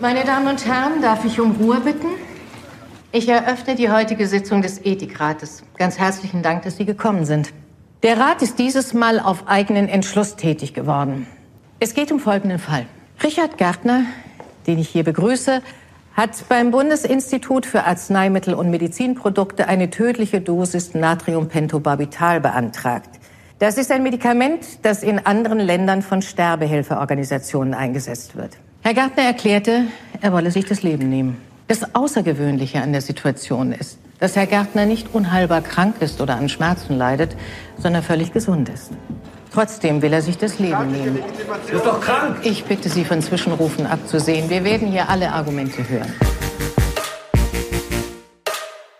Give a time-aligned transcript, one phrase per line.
[0.00, 2.06] Meine Damen und Herren, darf ich um Ruhe bitten?
[3.12, 5.62] Ich eröffne die heutige Sitzung des Ethikrates.
[5.76, 7.52] Ganz herzlichen Dank, dass Sie gekommen sind.
[8.02, 11.26] Der Rat ist dieses Mal auf eigenen Entschluss tätig geworden.
[11.80, 12.86] Es geht um folgenden Fall.
[13.22, 14.04] Richard Gärtner,
[14.66, 15.60] den ich hier begrüße,
[16.14, 23.10] hat beim Bundesinstitut für Arzneimittel und Medizinprodukte eine tödliche Dosis Natriumpentobarbital beantragt.
[23.58, 28.56] Das ist ein Medikament, das in anderen Ländern von Sterbehilfeorganisationen eingesetzt wird.
[28.82, 29.84] Herr Gärtner erklärte,
[30.22, 31.36] er wolle sich das Leben nehmen.
[31.68, 36.48] Das Außergewöhnliche an der Situation ist, dass Herr Gärtner nicht unheilbar krank ist oder an
[36.48, 37.36] Schmerzen leidet,
[37.76, 38.90] sondern völlig gesund ist.
[39.52, 41.18] Trotzdem will er sich das Leben nehmen.
[41.66, 42.38] Du bist doch krank.
[42.42, 44.48] Ich bitte Sie von Zwischenrufen abzusehen.
[44.48, 46.12] Wir werden hier alle Argumente hören.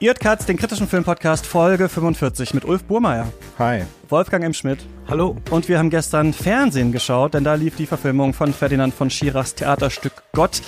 [0.02, 3.30] Ihr Katz, den kritischen Filmpodcast Folge 45 mit Ulf Burmeier.
[3.58, 3.82] Hi.
[4.08, 4.54] Wolfgang M.
[4.54, 4.78] Schmidt.
[5.06, 5.36] Hallo.
[5.50, 9.56] Und wir haben gestern Fernsehen geschaut, denn da lief die Verfilmung von Ferdinand von Schirachs
[9.56, 10.62] Theaterstück Gott,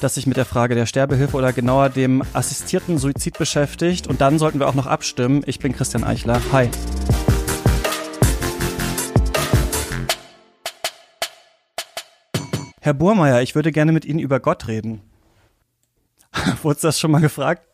[0.00, 4.06] das sich mit der Frage der Sterbehilfe oder genauer dem assistierten Suizid beschäftigt.
[4.06, 5.42] Und dann sollten wir auch noch abstimmen.
[5.44, 6.40] Ich bin Christian Eichler.
[6.50, 6.70] Hi.
[12.80, 15.02] Herr Burmeier, ich würde gerne mit Ihnen über Gott reden.
[16.62, 17.68] Wurde das schon mal gefragt?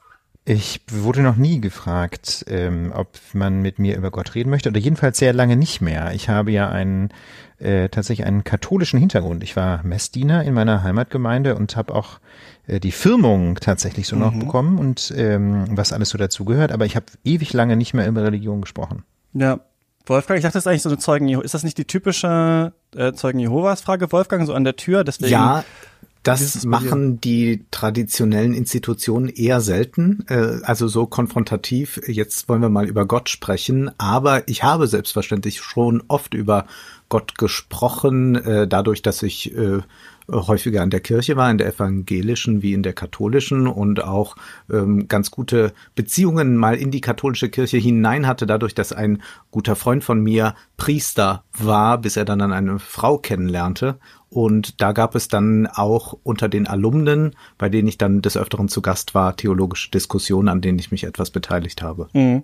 [0.47, 4.78] Ich wurde noch nie gefragt, ähm, ob man mit mir über Gott reden möchte, oder
[4.78, 6.12] jedenfalls sehr lange nicht mehr.
[6.12, 7.09] Ich habe ja einen
[7.59, 9.42] äh, tatsächlich einen katholischen Hintergrund.
[9.42, 12.19] Ich war Messdiener in meiner Heimatgemeinde und habe auch
[12.67, 14.22] äh, die Firmung tatsächlich so mhm.
[14.22, 16.72] noch bekommen und ähm, was alles so dazugehört.
[16.72, 19.03] Aber ich habe ewig lange nicht mehr über Religion gesprochen.
[19.33, 19.61] Ja,
[20.05, 21.47] Wolfgang, ich dachte, das ist eigentlich so eine Zeugen Jehovas.
[21.47, 25.05] Ist das nicht die typische äh, Zeugen Jehovas Frage, Wolfgang, so an der Tür?
[25.05, 25.65] Deswegen ja,
[26.25, 32.00] das machen die traditionellen Institutionen eher selten, äh, also so konfrontativ.
[32.06, 36.66] Jetzt wollen wir mal über Gott sprechen, aber ich habe selbstverständlich schon oft über
[37.08, 39.80] Gott gesprochen, äh, dadurch, dass ich äh,
[40.30, 44.36] häufiger an der Kirche war, in der evangelischen wie in der katholischen und auch
[44.72, 49.77] ähm, ganz gute Beziehungen mal in die katholische Kirche hinein hatte, dadurch, dass ein guter
[49.77, 53.98] Freund von mir Priester war, bis er dann eine Frau kennenlernte
[54.34, 58.69] und da gab es dann auch unter den Alumnen, bei denen ich dann des Öfteren
[58.69, 62.09] zu Gast war, theologische Diskussionen, an denen ich mich etwas beteiligt habe.
[62.15, 62.42] Mhm.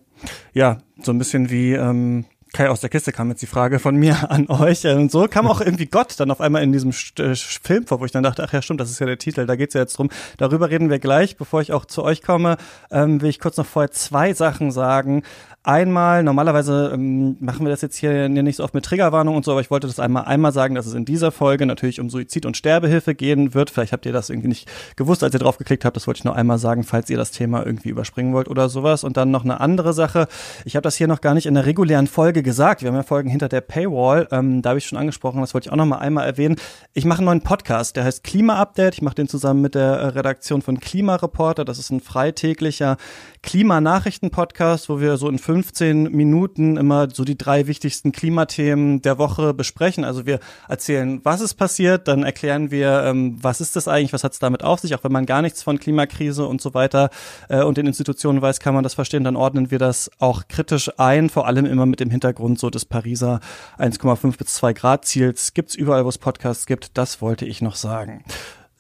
[0.53, 3.97] Ja, so ein bisschen wie ähm, Kai aus der Kiste kam jetzt die Frage von
[3.97, 4.87] mir an euch.
[4.87, 8.05] Und so kam auch irgendwie Gott dann auf einmal in diesem äh, Film vor, wo
[8.05, 9.99] ich dann dachte, ach ja, stimmt, das ist ja der Titel, da geht's ja jetzt
[9.99, 10.11] drum.
[10.37, 11.37] Darüber reden wir gleich.
[11.37, 12.57] Bevor ich auch zu euch komme,
[12.91, 15.23] ähm, will ich kurz noch vorher zwei Sachen sagen.
[15.63, 19.51] Einmal, normalerweise ähm, machen wir das jetzt hier nicht so oft mit Triggerwarnung und so,
[19.51, 22.47] aber ich wollte das einmal einmal sagen, dass es in dieser Folge natürlich um Suizid
[22.47, 23.69] und Sterbehilfe gehen wird.
[23.69, 25.97] Vielleicht habt ihr das irgendwie nicht gewusst, als ihr drauf geklickt habt.
[25.97, 29.05] Das wollte ich nur einmal sagen, falls ihr das Thema irgendwie überspringen wollt oder sowas.
[29.05, 30.29] Und dann noch eine andere Sache.
[30.65, 32.81] Ich habe das hier noch gar nicht in der regulären Folge gesagt.
[32.81, 34.29] Wir haben ja Folgen hinter der Paywall.
[34.31, 36.57] Ähm, da habe ich schon angesprochen, das wollte ich auch noch mal einmal erwähnen.
[36.95, 38.95] Ich mache einen neuen Podcast, der heißt Klima Update.
[38.95, 41.67] Ich mache den zusammen mit der äh, Redaktion von Klimareporter.
[41.67, 42.97] Das ist ein freitäglicher
[43.43, 49.53] Klimanachrichten-Podcast, wo wir so in 15 Minuten immer so die drei wichtigsten Klimathemen der Woche
[49.53, 50.05] besprechen.
[50.05, 50.39] Also wir
[50.69, 54.39] erzählen, was ist passiert, dann erklären wir, ähm, was ist das eigentlich, was hat es
[54.39, 57.11] damit auf sich, auch wenn man gar nichts von Klimakrise und so weiter
[57.49, 60.89] äh, und den Institutionen weiß, kann man das verstehen, dann ordnen wir das auch kritisch
[60.99, 63.41] ein, vor allem immer mit dem Hintergrund so des Pariser
[63.77, 65.53] 1,5 bis 2 Grad Ziels.
[65.53, 68.23] Gibt's überall, wo es Podcasts gibt, das wollte ich noch sagen.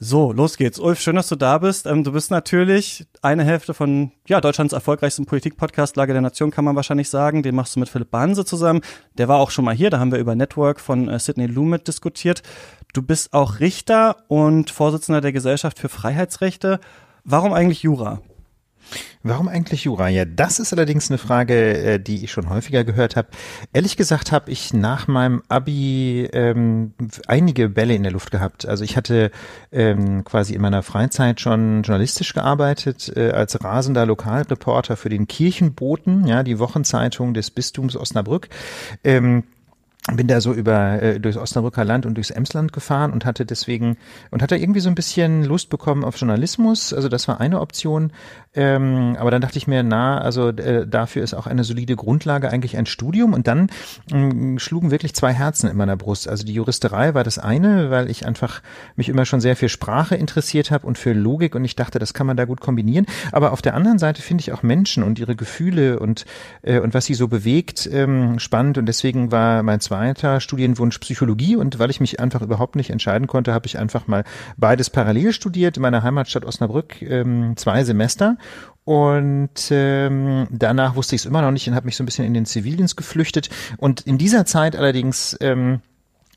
[0.02, 0.78] So, los geht's.
[0.78, 1.84] Ulf, schön, dass du da bist.
[1.84, 6.64] Ähm, du bist natürlich eine Hälfte von ja, Deutschlands erfolgreichsten Politik-Podcast, Lage der Nation, kann
[6.64, 7.42] man wahrscheinlich sagen.
[7.42, 8.80] Den machst du mit Philipp Banse zusammen.
[9.18, 11.86] Der war auch schon mal hier, da haben wir über Network von äh, Sidney Lumet
[11.86, 12.42] diskutiert.
[12.94, 16.80] Du bist auch Richter und Vorsitzender der Gesellschaft für Freiheitsrechte.
[17.24, 18.22] Warum eigentlich Jura?
[19.22, 20.08] Warum eigentlich Jura?
[20.08, 23.28] Ja, das ist allerdings eine Frage, äh, die ich schon häufiger gehört habe.
[23.72, 26.94] Ehrlich gesagt habe ich nach meinem Abi ähm,
[27.26, 28.66] einige Bälle in der Luft gehabt.
[28.66, 29.30] Also ich hatte
[29.72, 36.26] ähm, quasi in meiner Freizeit schon journalistisch gearbeitet, äh, als rasender Lokalreporter für den Kirchenboten,
[36.26, 38.48] ja, die Wochenzeitung des Bistums Osnabrück.
[39.04, 39.44] Ähm,
[40.14, 43.98] bin da so über äh, durchs Osnabrücker Land und durchs Emsland gefahren und hatte deswegen
[44.30, 46.94] und hatte irgendwie so ein bisschen Lust bekommen auf Journalismus.
[46.94, 48.12] Also das war eine Option.
[48.54, 52.50] Ähm, aber dann dachte ich mir, na, also äh, dafür ist auch eine solide Grundlage
[52.50, 53.34] eigentlich ein Studium.
[53.34, 53.68] Und dann
[54.10, 56.28] äh, schlugen wirklich zwei Herzen in meiner Brust.
[56.28, 58.62] Also die Juristerei war das eine, weil ich einfach
[58.96, 62.14] mich immer schon sehr für Sprache interessiert habe und für Logik und ich dachte, das
[62.14, 63.06] kann man da gut kombinieren.
[63.32, 66.24] Aber auf der anderen Seite finde ich auch Menschen und ihre Gefühle und
[66.62, 68.78] äh, und was sie so bewegt ähm, spannend.
[68.78, 69.99] Und deswegen war mein zweiter
[70.40, 74.24] Studienwunsch Psychologie und weil ich mich einfach überhaupt nicht entscheiden konnte, habe ich einfach mal
[74.56, 78.36] beides parallel studiert in meiner Heimatstadt Osnabrück, ähm, zwei Semester
[78.84, 82.24] und ähm, danach wusste ich es immer noch nicht und habe mich so ein bisschen
[82.24, 83.50] in den Zivildienst geflüchtet.
[83.76, 85.80] Und in dieser Zeit allerdings ähm,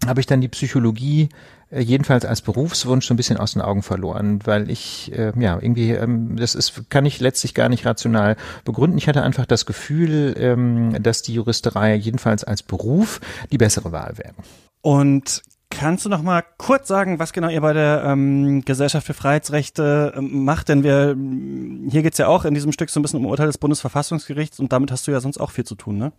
[0.07, 1.29] habe ich dann die Psychologie
[1.69, 5.59] äh, jedenfalls als Berufswunsch so ein bisschen aus den Augen verloren, weil ich äh, ja
[5.59, 8.35] irgendwie ähm, das ist kann ich letztlich gar nicht rational
[8.65, 8.97] begründen.
[8.97, 13.21] Ich hatte einfach das Gefühl, ähm, dass die Juristerei jedenfalls als Beruf
[13.51, 14.33] die bessere Wahl wäre.
[14.81, 15.43] Und
[15.75, 20.13] Kannst du noch mal kurz sagen, was genau ihr bei der ähm, Gesellschaft für Freiheitsrechte
[20.15, 20.69] ähm, macht?
[20.69, 21.17] Denn wir
[21.89, 24.71] hier geht's ja auch in diesem Stück so ein bisschen um Urteil des Bundesverfassungsgerichts und
[24.71, 26.13] damit hast du ja sonst auch viel zu tun, ne?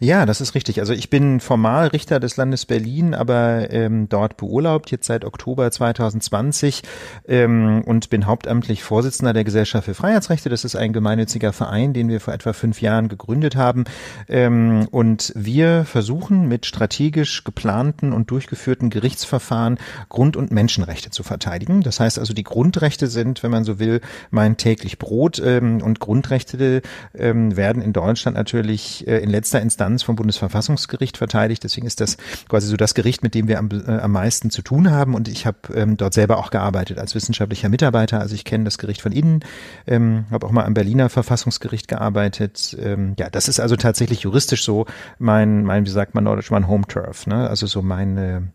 [0.00, 0.80] Ja, das ist richtig.
[0.80, 5.70] Also ich bin formal Richter des Landes Berlin, aber ähm, dort beurlaubt, jetzt seit Oktober
[5.70, 6.82] 2020
[7.28, 10.48] ähm, und bin hauptamtlich Vorsitzender der Gesellschaft für Freiheitsrechte.
[10.48, 13.84] Das ist ein gemeinnütziger Verein, den wir vor etwa fünf Jahren gegründet haben.
[14.28, 21.82] Ähm, und wir versuchen mit strategisch geplanten und durchgeführten Gerichtsverfahren Grund- und Menschenrechte zu verteidigen.
[21.82, 24.00] Das heißt also, die Grundrechte sind, wenn man so will,
[24.32, 26.82] mein täglich Brot ähm, und Grundrechte
[27.16, 31.62] ähm, werden in Deutschland natürlich äh, in letzter Instanz Instanz vom Bundesverfassungsgericht verteidigt.
[31.62, 32.16] Deswegen ist das
[32.48, 35.14] quasi so das Gericht, mit dem wir am, äh, am meisten zu tun haben.
[35.14, 38.20] Und ich habe ähm, dort selber auch gearbeitet als wissenschaftlicher Mitarbeiter.
[38.20, 39.40] Also ich kenne das Gericht von innen,
[39.86, 42.76] ähm, habe auch mal am Berliner Verfassungsgericht gearbeitet.
[42.80, 44.86] Ähm, ja, das ist also tatsächlich juristisch so
[45.18, 47.26] mein, mein wie sagt man nordisch, mein Home Turf.
[47.26, 47.48] Ne?
[47.48, 48.48] Also so meine,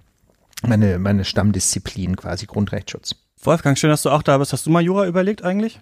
[0.65, 3.15] meine, meine Stammdisziplin quasi Grundrechtsschutz.
[3.41, 4.51] Wolfgang, schön, dass du auch da bist.
[4.51, 5.79] Hast du mal Jura überlegt eigentlich?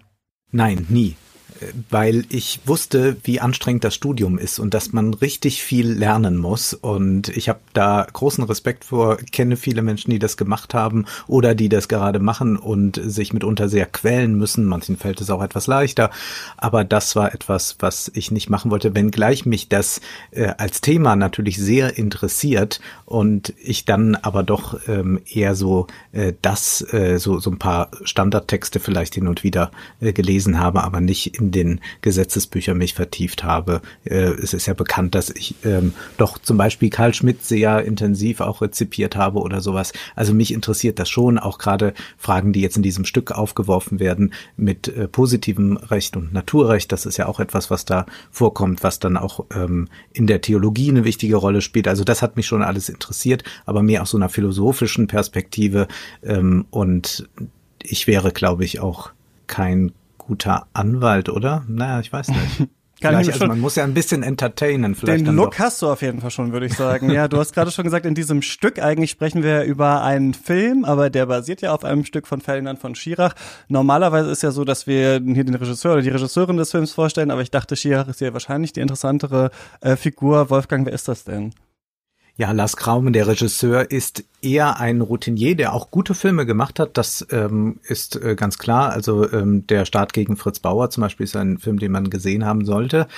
[0.50, 1.16] Nein, nie
[1.90, 6.74] weil ich wusste, wie anstrengend das Studium ist und dass man richtig viel lernen muss.
[6.74, 11.54] Und ich habe da großen Respekt vor, kenne viele Menschen, die das gemacht haben oder
[11.54, 14.64] die das gerade machen und sich mitunter sehr quälen müssen.
[14.64, 16.10] Manchen fällt es auch etwas leichter.
[16.56, 20.00] Aber das war etwas, was ich nicht machen wollte, wenngleich mich das
[20.30, 26.32] äh, als Thema natürlich sehr interessiert und ich dann aber doch ähm, eher so äh,
[26.42, 29.70] das, äh, so, so ein paar Standardtexte vielleicht hin und wieder
[30.00, 33.80] äh, gelesen habe, aber nicht in den Gesetzesbüchern mich vertieft habe.
[34.04, 38.40] Äh, es ist ja bekannt, dass ich ähm, doch zum Beispiel Karl Schmidt sehr intensiv
[38.40, 39.92] auch rezipiert habe oder sowas.
[40.14, 44.32] Also mich interessiert das schon, auch gerade Fragen, die jetzt in diesem Stück aufgeworfen werden
[44.56, 46.92] mit äh, positivem Recht und Naturrecht.
[46.92, 50.90] Das ist ja auch etwas, was da vorkommt, was dann auch ähm, in der Theologie
[50.90, 51.88] eine wichtige Rolle spielt.
[51.88, 55.88] Also das hat mich schon alles interessiert, aber mehr aus so einer philosophischen Perspektive.
[56.22, 57.28] Ähm, und
[57.82, 59.10] ich wäre, glaube ich, auch
[59.46, 59.92] kein
[60.28, 61.64] guter Anwalt, oder?
[61.66, 62.68] Naja, ich weiß nicht.
[63.00, 64.96] Kann vielleicht, also man muss ja ein bisschen entertainen.
[64.96, 65.58] Vielleicht den Look doch.
[65.60, 67.10] hast du auf jeden Fall schon, würde ich sagen.
[67.10, 70.84] Ja, du hast gerade schon gesagt, in diesem Stück eigentlich sprechen wir über einen Film,
[70.84, 73.34] aber der basiert ja auf einem Stück von Ferdinand von Schirach.
[73.68, 77.30] Normalerweise ist ja so, dass wir hier den Regisseur oder die Regisseurin des Films vorstellen,
[77.30, 80.50] aber ich dachte, Schirach ist ja wahrscheinlich die interessantere äh, Figur.
[80.50, 81.52] Wolfgang, wer ist das denn?
[82.38, 86.96] Ja, Lars Kraumen, der Regisseur, ist eher ein Routinier, der auch gute Filme gemacht hat.
[86.96, 88.90] Das ähm, ist äh, ganz klar.
[88.90, 92.44] Also ähm, der Start gegen Fritz Bauer zum Beispiel ist ein Film, den man gesehen
[92.44, 93.08] haben sollte.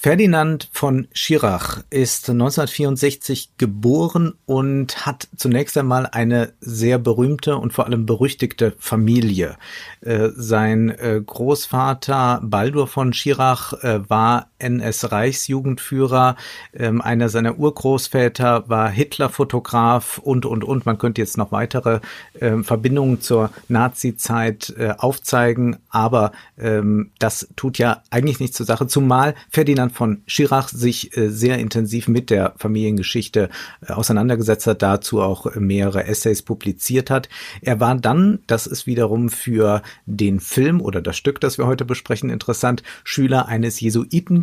[0.00, 7.86] Ferdinand von Schirach ist 1964 geboren und hat zunächst einmal eine sehr berühmte und vor
[7.86, 9.56] allem berüchtigte Familie.
[10.00, 16.36] Äh, sein äh, Großvater Baldur von Schirach äh, war NS-Reichsjugendführer,
[16.74, 20.86] ähm, einer seiner Urgroßväter war Hitler-Fotograf und, und, und.
[20.86, 22.00] Man könnte jetzt noch weitere
[22.40, 29.34] ähm, Verbindungen zur Nazi-Zeit aufzeigen, aber ähm, das tut ja eigentlich nichts zur Sache, zumal
[29.50, 33.48] Ferdinand von Schirach sich äh, sehr intensiv mit der Familiengeschichte
[33.86, 37.28] äh, auseinandergesetzt hat, dazu auch äh, mehrere Essays publiziert hat.
[37.60, 41.84] Er war dann, das ist wiederum für den Film oder das Stück, das wir heute
[41.84, 43.80] besprechen, interessant, Schüler eines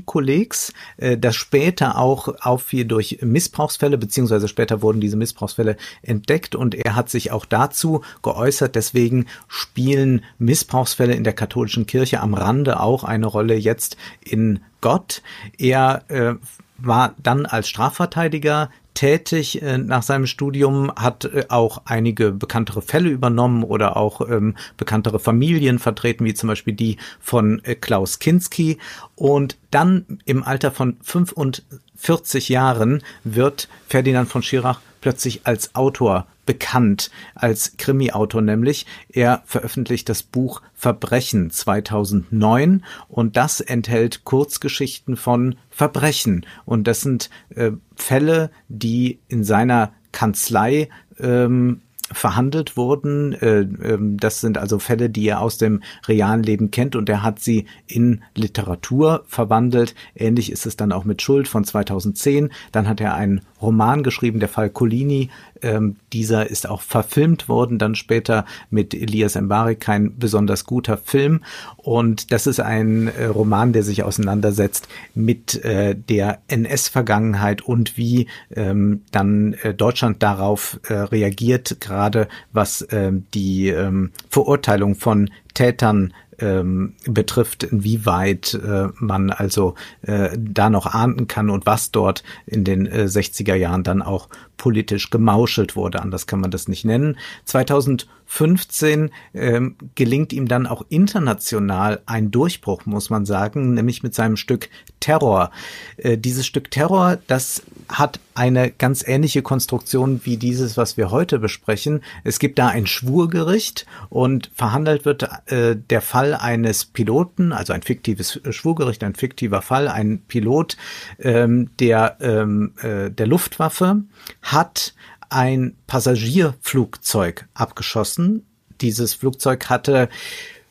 [0.05, 6.95] Jesuitenkollegs, das später auch auffiel durch Missbrauchsfälle, beziehungsweise später wurden diese Missbrauchsfälle entdeckt und er
[6.95, 8.75] hat sich auch dazu geäußert.
[8.75, 15.21] Deswegen spielen Missbrauchsfälle in der katholischen Kirche am Rande auch eine Rolle jetzt in Gott.
[15.57, 16.35] Er äh,
[16.77, 23.09] war dann als Strafverteidiger tätig äh, nach seinem Studium, hat äh, auch einige bekanntere Fälle
[23.09, 28.79] übernommen oder auch ähm, bekanntere Familien vertreten, wie zum Beispiel die von äh, Klaus Kinski.
[29.13, 37.11] Und dann im Alter von 45 Jahren wird Ferdinand von Schirach plötzlich als Autor bekannt
[37.35, 38.87] als Krimi-Autor nämlich.
[39.07, 47.29] Er veröffentlicht das Buch Verbrechen 2009 und das enthält Kurzgeschichten von Verbrechen und das sind
[47.53, 51.81] äh, Fälle, die in seiner Kanzlei ähm,
[52.11, 53.33] verhandelt wurden.
[53.33, 57.23] Äh, ähm, das sind also Fälle, die er aus dem realen Leben kennt und er
[57.23, 59.95] hat sie in Literatur verwandelt.
[60.15, 62.51] Ähnlich ist es dann auch mit Schuld von 2010.
[62.71, 65.29] Dann hat er einen Roman geschrieben, der Fall Colini.
[65.61, 71.41] Ähm, dieser ist auch verfilmt worden, dann später mit Elias Mbarek, kein besonders guter Film.
[71.77, 78.27] Und das ist ein äh, Roman, der sich auseinandersetzt mit äh, der NS-Vergangenheit und wie
[78.55, 87.63] ähm, dann Deutschland darauf reagiert, gerade was ähm, die ähm, Verurteilung von Tätern ähm, betrifft,
[87.63, 93.05] inwieweit äh, man also äh, da noch ahnden kann und was dort in den äh,
[93.05, 96.01] 60er Jahren dann auch politisch gemauschelt wurde.
[96.01, 97.17] Anders kann man das nicht nennen.
[97.45, 104.35] 2015 ähm, gelingt ihm dann auch international ein Durchbruch, muss man sagen, nämlich mit seinem
[104.35, 105.51] Stück Terror.
[105.95, 111.39] Äh, dieses Stück Terror, das hat eine ganz ähnliche Konstruktion wie dieses, was wir heute
[111.39, 112.01] besprechen.
[112.25, 117.81] Es gibt da ein Schwurgericht und verhandelt wird äh, der Fall eines Piloten, also ein
[117.81, 120.75] fiktives Schwurgericht, ein fiktiver Fall, ein Pilot
[121.17, 124.03] ähm, der, ähm, äh, der Luftwaffe
[124.41, 124.93] hat
[125.29, 128.45] ein Passagierflugzeug abgeschossen.
[128.81, 130.09] Dieses Flugzeug hatte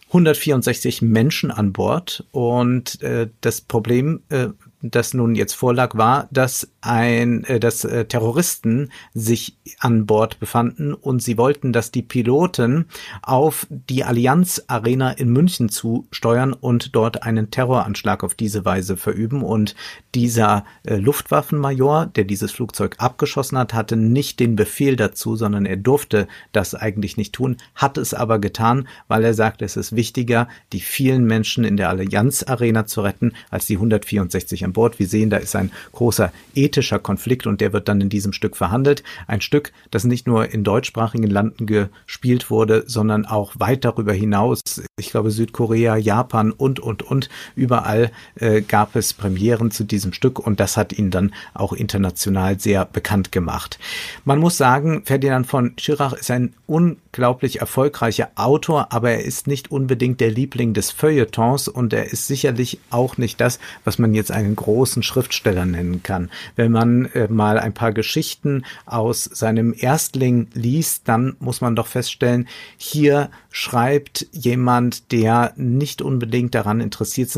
[0.08, 4.48] 164 Menschen an Bord und äh, das Problem äh,
[4.84, 10.94] das nun jetzt vorlag, war, dass ein, äh, dass äh, Terroristen sich an Bord befanden
[10.94, 12.86] und sie wollten, dass die Piloten
[13.22, 19.42] auf die Allianz Arena in München zusteuern und dort einen Terroranschlag auf diese Weise verüben.
[19.42, 19.74] Und
[20.14, 25.76] dieser äh, Luftwaffenmajor, der dieses Flugzeug abgeschossen hat, hatte nicht den Befehl dazu, sondern er
[25.76, 30.48] durfte das eigentlich nicht tun, hat es aber getan, weil er sagt, es ist wichtiger,
[30.72, 34.98] die vielen Menschen in der Allianz Arena zu retten, als die 164 an Bord.
[34.98, 36.32] Wir sehen, da ist ein großer
[36.74, 39.04] ethischer Konflikt und der wird dann in diesem Stück verhandelt.
[39.28, 44.60] Ein Stück, das nicht nur in deutschsprachigen Landen gespielt wurde, sondern auch weit darüber hinaus.
[44.98, 47.28] Ich glaube, Südkorea, Japan und, und, und.
[47.54, 52.58] Überall äh, gab es Premieren zu diesem Stück und das hat ihn dann auch international
[52.58, 53.78] sehr bekannt gemacht.
[54.24, 59.70] Man muss sagen, Ferdinand von Schirach ist ein unglaublich erfolgreicher Autor, aber er ist nicht
[59.70, 64.32] unbedingt der Liebling des Feuilletons und er ist sicherlich auch nicht das, was man jetzt
[64.32, 66.30] einen großen Schriftsteller nennen kann.
[66.56, 71.86] Wenn man äh, mal ein paar Geschichten aus seinem Erstling liest, dann muss man doch
[71.86, 77.36] feststellen, hier schreibt jemand, der nicht unbedingt daran interessiert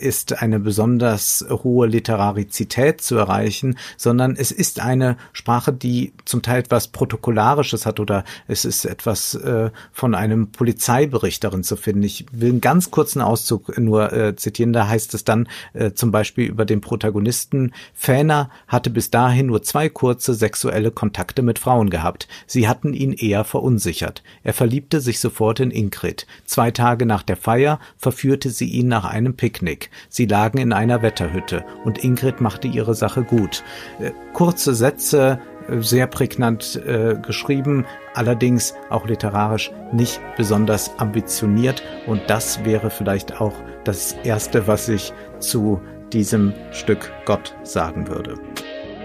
[0.00, 6.60] ist, eine besonders hohe Literarizität zu erreichen, sondern es ist eine Sprache, die zum Teil
[6.60, 12.02] etwas Protokollarisches hat oder es ist etwas äh, von einem Polizeibericht darin zu finden.
[12.02, 16.10] Ich will einen ganz kurzen Auszug nur äh, zitieren, da heißt es dann äh, zum
[16.10, 21.90] Beispiel über den Protagonisten, Fähner hatte bis dahin nur zwei kurze sexuelle Kontakte mit Frauen
[21.90, 22.28] gehabt.
[22.46, 24.22] Sie hatten ihn eher verunsichert.
[24.42, 26.26] Er verliebte sich sofort in Ingrid.
[26.44, 29.90] Zwei Tage nach der Feier verführte sie ihn nach einem Picknick.
[30.08, 33.62] Sie lagen in einer Wetterhütte und Ingrid machte ihre Sache gut.
[34.00, 42.22] Äh, kurze Sätze, äh, sehr prägnant äh, geschrieben, allerdings auch literarisch nicht besonders ambitioniert und
[42.28, 43.54] das wäre vielleicht auch
[43.84, 45.80] das Erste, was ich zu
[46.12, 48.38] diesem Stück Gott sagen würde.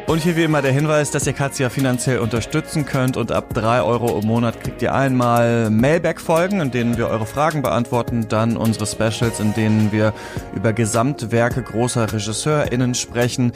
[0.07, 3.81] Und hier wie immer der Hinweis, dass ihr Katja finanziell unterstützen könnt und ab drei
[3.81, 8.85] Euro im Monat kriegt ihr einmal Mailback-Folgen, in denen wir eure Fragen beantworten, dann unsere
[8.87, 10.13] Specials, in denen wir
[10.53, 13.53] über Gesamtwerke großer RegisseurInnen sprechen.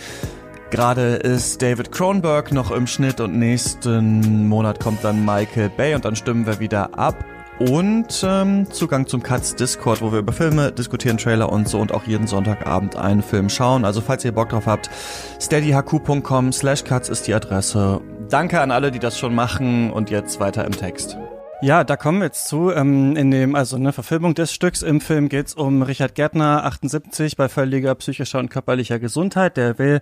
[0.70, 6.06] Gerade ist David Cronenberg noch im Schnitt und nächsten Monat kommt dann Michael Bay und
[6.06, 7.16] dann stimmen wir wieder ab
[7.60, 11.94] und ähm, Zugang zum Cuts Discord, wo wir über Filme diskutieren, Trailer und so und
[11.94, 13.86] auch jeden Sonntagabend einen Film schauen.
[13.86, 14.90] Also falls ihr Bock drauf habt,
[15.40, 18.02] steadyhq.com slash cuts ist die Adresse.
[18.30, 21.18] Danke an alle, die das schon machen und jetzt weiter im Text.
[21.62, 22.72] Ja, da kommen wir jetzt zu.
[22.72, 27.38] Ähm, in dem, also eine Verfilmung des Stücks im Film geht's um Richard Gärtner, 78,
[27.38, 29.56] bei völliger psychischer und körperlicher Gesundheit.
[29.56, 30.02] Der will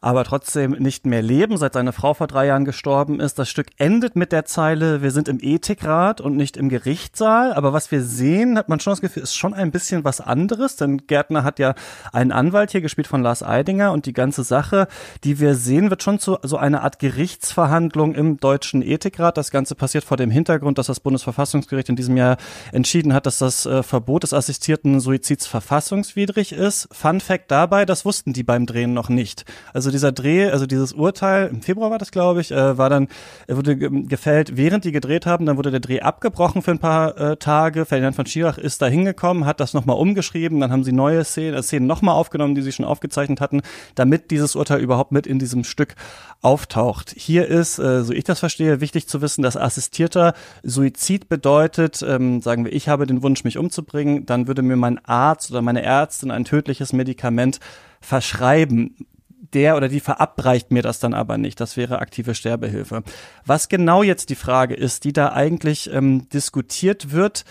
[0.00, 3.38] aber trotzdem nicht mehr leben, seit seine Frau vor drei Jahren gestorben ist.
[3.38, 7.52] Das Stück endet mit der Zeile, wir sind im Ethikrat und nicht im Gerichtssaal.
[7.52, 10.76] Aber was wir sehen, hat man schon das Gefühl, ist schon ein bisschen was anderes,
[10.76, 11.74] denn Gärtner hat ja
[12.12, 14.88] einen Anwalt hier gespielt von Lars Eidinger und die ganze Sache,
[15.24, 19.36] die wir sehen, wird schon zu so einer Art Gerichtsverhandlung im deutschen Ethikrat.
[19.36, 22.36] Das Ganze passiert vor dem Hintergrund, dass das Bundesverfassungsgericht in diesem Jahr
[22.72, 26.88] entschieden hat, dass das äh, Verbot des assistierten Suizids verfassungswidrig ist.
[26.92, 29.44] Fun Fact dabei, das wussten die beim Drehen noch nicht.
[29.72, 32.90] Also also dieser Dreh, also dieses Urteil, im Februar war das, glaube ich, äh, war
[32.90, 33.08] dann,
[33.48, 37.36] wurde gefällt, während die gedreht haben, dann wurde der Dreh abgebrochen für ein paar äh,
[37.38, 37.86] Tage.
[37.86, 41.54] Ferdinand von Schirach ist da hingekommen, hat das nochmal umgeschrieben, dann haben sie neue Szenen,
[41.54, 43.62] äh, Szenen nochmal aufgenommen, die sie schon aufgezeichnet hatten,
[43.94, 45.94] damit dieses Urteil überhaupt mit in diesem Stück
[46.42, 47.14] auftaucht.
[47.16, 52.42] Hier ist, äh, so ich das verstehe, wichtig zu wissen, dass assistierter Suizid bedeutet, ähm,
[52.42, 55.82] sagen wir, ich habe den Wunsch, mich umzubringen, dann würde mir mein Arzt oder meine
[55.82, 57.58] Ärztin ein tödliches Medikament
[58.02, 58.94] verschreiben.
[59.54, 61.60] Der oder die verabreicht mir das dann aber nicht.
[61.60, 63.02] Das wäre aktive Sterbehilfe.
[63.46, 67.44] Was genau jetzt die Frage ist, die da eigentlich ähm, diskutiert wird,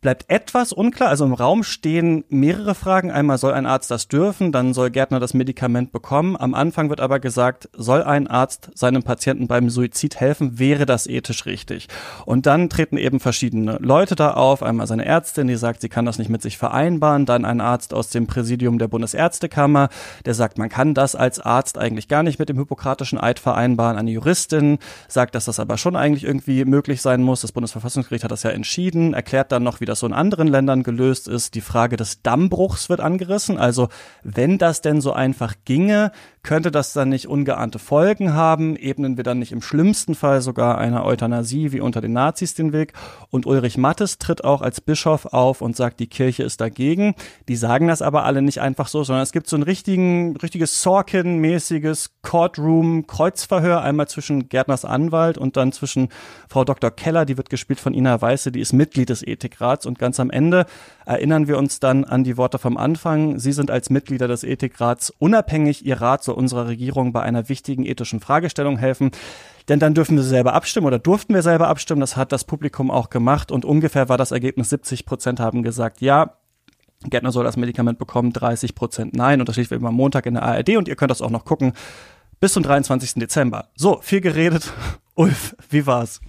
[0.00, 1.08] bleibt etwas unklar.
[1.08, 3.10] Also im Raum stehen mehrere Fragen.
[3.10, 6.36] Einmal soll ein Arzt das dürfen, dann soll Gärtner das Medikament bekommen.
[6.36, 11.06] Am Anfang wird aber gesagt, soll ein Arzt seinem Patienten beim Suizid helfen, wäre das
[11.06, 11.88] ethisch richtig.
[12.24, 14.62] Und dann treten eben verschiedene Leute da auf.
[14.62, 17.26] Einmal seine Ärztin, die sagt, sie kann das nicht mit sich vereinbaren.
[17.26, 19.88] Dann ein Arzt aus dem Präsidium der Bundesärztekammer,
[20.24, 23.98] der sagt, man kann das als Arzt eigentlich gar nicht mit dem hippokratischen Eid vereinbaren.
[23.98, 24.78] Eine Juristin
[25.08, 27.42] sagt, dass das aber schon eigentlich irgendwie möglich sein muss.
[27.42, 30.82] Das Bundesverfassungsgericht hat das ja entschieden, erklärt dann noch, wie das so in anderen Ländern
[30.82, 31.54] gelöst ist.
[31.54, 33.58] Die Frage des Dammbruchs wird angerissen.
[33.58, 33.88] Also
[34.22, 38.74] wenn das denn so einfach ginge, könnte das dann nicht ungeahnte Folgen haben?
[38.76, 42.72] Ebnen wir dann nicht im schlimmsten Fall sogar einer Euthanasie wie unter den Nazis den
[42.72, 42.94] Weg?
[43.28, 47.14] Und Ulrich Mattes tritt auch als Bischof auf und sagt, die Kirche ist dagegen.
[47.48, 50.82] Die sagen das aber alle nicht einfach so, sondern es gibt so ein richtigen, richtiges
[50.82, 56.08] Sorkin-mäßiges Courtroom-Kreuzverhör, einmal zwischen Gärtners Anwalt und dann zwischen
[56.48, 56.90] Frau Dr.
[56.90, 60.30] Keller, die wird gespielt von Ina Weiße, die ist Mitglied des Ethikrats und ganz am
[60.30, 60.66] Ende
[61.06, 63.38] erinnern wir uns dann an die Worte vom Anfang.
[63.38, 67.84] Sie sind als Mitglieder des Ethikrats unabhängig, ihr Rat soll unserer Regierung bei einer wichtigen
[67.84, 69.10] ethischen Fragestellung helfen.
[69.68, 72.00] Denn dann dürfen wir selber abstimmen oder durften wir selber abstimmen.
[72.00, 76.00] Das hat das Publikum auch gemacht und ungefähr war das Ergebnis 70 Prozent haben gesagt,
[76.00, 76.34] ja,
[77.08, 79.40] Gärtner soll das Medikament bekommen, 30 Prozent nein.
[79.40, 81.30] Und das steht wie immer am Montag in der ARD und ihr könnt das auch
[81.30, 81.72] noch gucken
[82.40, 83.14] bis zum 23.
[83.14, 83.68] Dezember.
[83.76, 84.72] So, viel geredet.
[85.14, 86.20] Ulf, wie war's?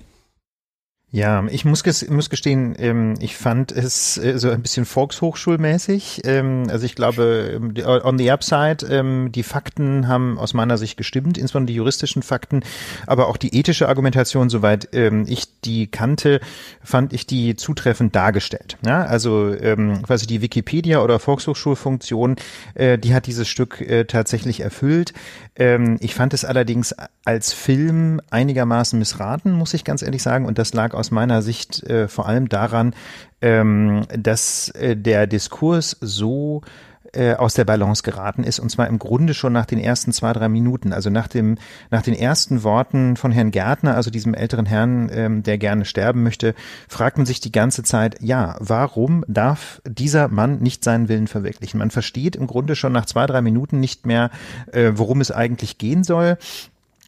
[1.14, 6.22] Ja, ich muss, muss gestehen, ähm, ich fand es äh, so ein bisschen volkshochschulmäßig.
[6.24, 10.96] Ähm, also ich glaube, ähm, on the upside, ähm, die Fakten haben aus meiner Sicht
[10.96, 12.62] gestimmt, insbesondere die juristischen Fakten,
[13.08, 16.40] aber auch die ethische Argumentation, soweit ähm, ich die kannte,
[16.82, 18.78] fand ich die zutreffend dargestellt.
[18.86, 22.38] Ja, also ähm, quasi die Wikipedia oder Volkshochschulfunktion,
[22.74, 25.12] äh, die hat dieses Stück äh, tatsächlich erfüllt.
[25.56, 30.58] Ähm, ich fand es allerdings als Film einigermaßen missraten, muss ich ganz ehrlich sagen, und
[30.58, 32.96] das lag aus meiner Sicht äh, vor allem daran,
[33.42, 36.62] ähm, dass äh, der Diskurs so
[37.14, 40.34] äh, aus der Balance geraten ist, und zwar im Grunde schon nach den ersten zwei,
[40.34, 40.94] drei Minuten.
[40.94, 41.58] Also nach dem,
[41.90, 46.24] nach den ersten Worten von Herrn Gärtner, also diesem älteren Herrn, ähm, der gerne sterben
[46.24, 46.56] möchte,
[46.88, 51.78] fragt man sich die ganze Zeit, ja, warum darf dieser Mann nicht seinen Willen verwirklichen?
[51.80, 54.30] Man versteht im Grunde schon nach zwei, drei Minuten nicht mehr,
[54.72, 56.38] äh, worum es eigentlich gehen soll.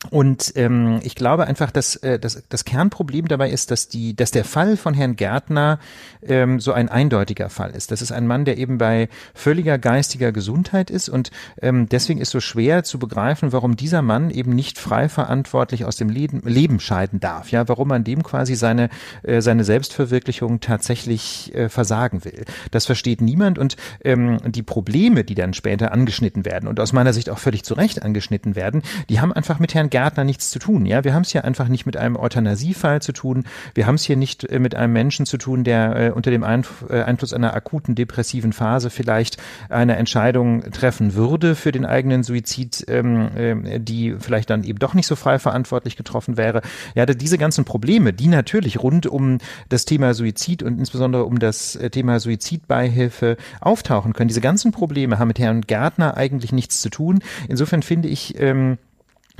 [0.09, 4.31] Und ähm, ich glaube einfach, dass, äh, dass das Kernproblem dabei ist, dass die, dass
[4.31, 5.79] der Fall von Herrn Gärtner
[6.21, 7.91] ähm, so ein eindeutiger Fall ist.
[7.91, 12.31] Das ist ein Mann, der eben bei völliger geistiger Gesundheit ist und ähm, deswegen ist
[12.31, 16.79] so schwer zu begreifen, warum dieser Mann eben nicht frei verantwortlich aus dem Leben, Leben
[16.79, 17.51] scheiden darf.
[17.51, 18.89] Ja, warum man dem quasi seine
[19.23, 22.45] äh, seine Selbstverwirklichung tatsächlich äh, versagen will.
[22.71, 27.13] Das versteht niemand und ähm, die Probleme, die dann später angeschnitten werden und aus meiner
[27.13, 30.57] Sicht auch völlig zu Recht angeschnitten werden, die haben einfach mit Herrn Gärtner nichts zu
[30.57, 30.87] tun.
[30.87, 33.43] Ja, wir haben es hier einfach nicht mit einem Euthanasiefall zu tun.
[33.75, 36.41] Wir haben es hier nicht äh, mit einem Menschen zu tun, der äh, unter dem
[36.41, 39.37] äh, Einfluss einer akuten depressiven Phase vielleicht
[39.69, 44.95] eine Entscheidung treffen würde für den eigenen Suizid, ähm, äh, die vielleicht dann eben doch
[44.95, 46.63] nicht so frei verantwortlich getroffen wäre.
[46.95, 49.37] Ja, diese ganzen Probleme, die natürlich rund um
[49.69, 54.29] das Thema Suizid und insbesondere um das Thema Suizidbeihilfe auftauchen können.
[54.29, 57.19] Diese ganzen Probleme haben mit Herrn Gärtner eigentlich nichts zu tun.
[57.47, 58.79] Insofern finde ich, ähm,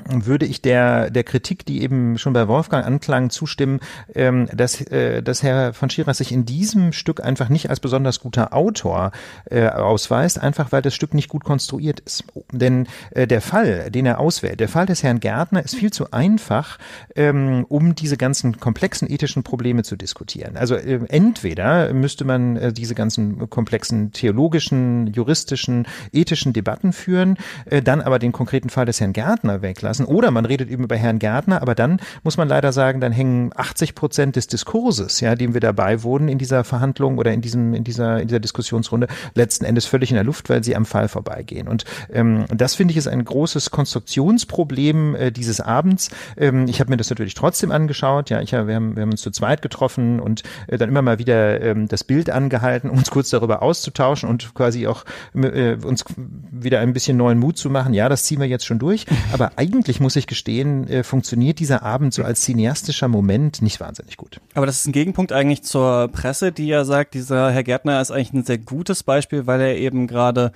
[0.06, 3.79] würde ich der, der Kritik, die eben schon bei Wolfgang anklang, zustimmen,
[4.15, 8.19] ähm, dass, äh, dass Herr von Schirach sich in diesem Stück einfach nicht als besonders
[8.19, 9.12] guter Autor
[9.49, 12.25] äh, ausweist, einfach weil das Stück nicht gut konstruiert ist.
[12.51, 16.12] Denn äh, der Fall, den er auswählt, der Fall des Herrn Gärtner ist viel zu
[16.12, 16.79] einfach,
[17.15, 20.58] ähm, um diese ganzen komplexen ethischen Probleme zu diskutieren.
[20.58, 27.84] Also äh, entweder müsste man äh, diese ganzen komplexen theologischen, juristischen, ethischen Debatten führen, äh,
[27.84, 30.06] dann aber den konkreten Fall des Herrn Gärtner weg lassen.
[30.06, 33.52] Oder man redet eben über Herrn Gärtner, aber dann muss man leider sagen, dann hängen
[33.56, 37.74] 80 Prozent des Diskurses, ja, dem wir dabei wurden in dieser Verhandlung oder in diesem,
[37.74, 41.08] in dieser, in dieser Diskussionsrunde, letzten Endes völlig in der Luft, weil sie am Fall
[41.08, 41.67] vorbeigehen.
[41.67, 46.10] Und ähm, das finde ich ist ein großes Konstruktionsproblem äh, dieses Abends.
[46.38, 48.30] Ähm, ich habe mir das natürlich trotzdem angeschaut.
[48.30, 51.19] Ja, ich, wir, haben, wir haben uns zu zweit getroffen und äh, dann immer mal
[51.19, 56.80] wieder ähm, das Bild angehalten, uns kurz darüber auszutauschen und quasi auch äh, uns wieder
[56.80, 57.93] ein bisschen neuen Mut zu machen.
[57.93, 59.06] Ja, das ziehen wir jetzt schon durch.
[59.32, 64.17] Aber eigentlich muss ich gestehen, äh, funktioniert dieser Abend so als cineastischer Moment nicht wahnsinnig
[64.17, 64.39] gut.
[64.53, 68.12] Aber das ist ein Gegenpunkt eigentlich zur Presse, die ja sagt, dieser Herr Gärtner ist
[68.12, 70.51] eigentlich ein sehr gutes Beispiel, weil er eben gerade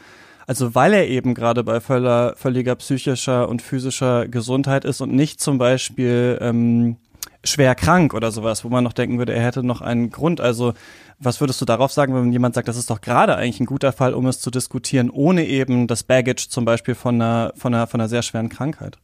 [0.45, 5.41] also weil er eben gerade bei völler, völliger psychischer und physischer Gesundheit ist und nicht
[5.41, 6.95] zum Beispiel ähm,
[7.43, 10.39] schwer krank oder sowas, wo man noch denken würde, er hätte noch einen Grund.
[10.39, 10.73] Also
[11.19, 13.91] was würdest du darauf sagen, wenn jemand sagt, das ist doch gerade eigentlich ein guter
[13.91, 17.88] Fall, um es zu diskutieren, ohne eben das Baggage zum Beispiel von einer, von einer,
[17.88, 18.97] von einer sehr schweren Krankheit?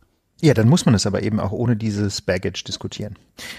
[0.43, 3.15] Ja, dann muss man es aber eben auch ohne dieses Baggage diskutieren.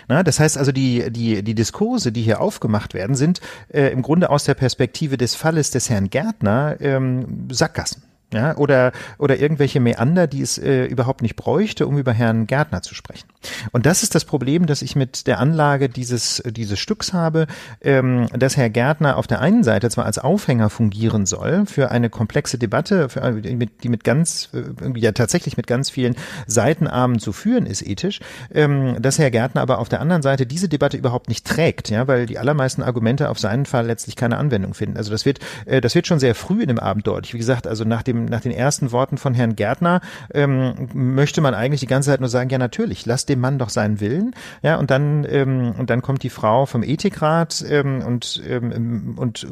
[0.07, 3.41] Na, das heißt also, die, die, die Diskurse, die hier aufgemacht werden, sind
[3.73, 8.03] äh, im Grunde aus der Perspektive des Falles des Herrn Gärtner ähm, Sackgassen
[8.35, 12.83] ja, oder, oder irgendwelche Meander, die es äh, überhaupt nicht bräuchte, um über Herrn Gärtner
[12.83, 13.29] zu sprechen.
[13.73, 17.47] Und das ist das Problem, das ich mit der Anlage dieses, dieses Stücks habe,
[17.81, 22.11] ähm, dass Herr Gärtner auf der einen Seite zwar als Aufhänger fungieren soll für eine
[22.11, 26.17] komplexe Debatte, für, die, mit, die mit ganz, äh, ja tatsächlich mit ganz vielen
[26.47, 28.21] Seitenarmen zu führen ist ethisch,
[28.53, 32.09] ähm, dass Herr Gärtner aber auf der anderen Seite diese Debatte überhaupt nicht trägt, ja,
[32.09, 34.97] weil die allermeisten Argumente auf seinen Fall letztlich keine Anwendung finden.
[34.97, 37.35] Also das wird, äh, das wird schon sehr früh in dem Abend deutlich.
[37.35, 40.01] Wie gesagt, also nach dem nach den ersten Worten von Herrn Gärtner
[40.33, 43.69] ähm, möchte man eigentlich die ganze Zeit nur sagen, ja natürlich, lass dem Mann doch
[43.69, 44.35] seinen Willen.
[44.63, 49.47] Ja, und dann ähm, und dann kommt die Frau vom Ethikrat ähm, und ähm, und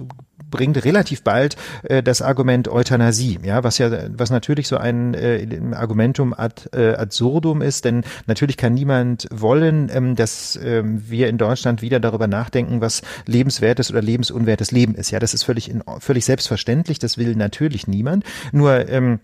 [0.53, 5.49] bringt relativ bald äh, das Argument Euthanasie, ja, was ja, was natürlich so ein äh,
[5.75, 11.39] Argumentum ad äh, absurdum ist, denn natürlich kann niemand wollen, ähm, dass ähm, wir in
[11.39, 15.11] Deutschland wieder darüber nachdenken, was lebenswertes oder lebensunwertes Leben ist.
[15.11, 17.01] Ja, das ist völlig in, völlig selbstverständlich.
[17.01, 18.25] Das will natürlich niemand.
[18.53, 19.19] Nur ähm,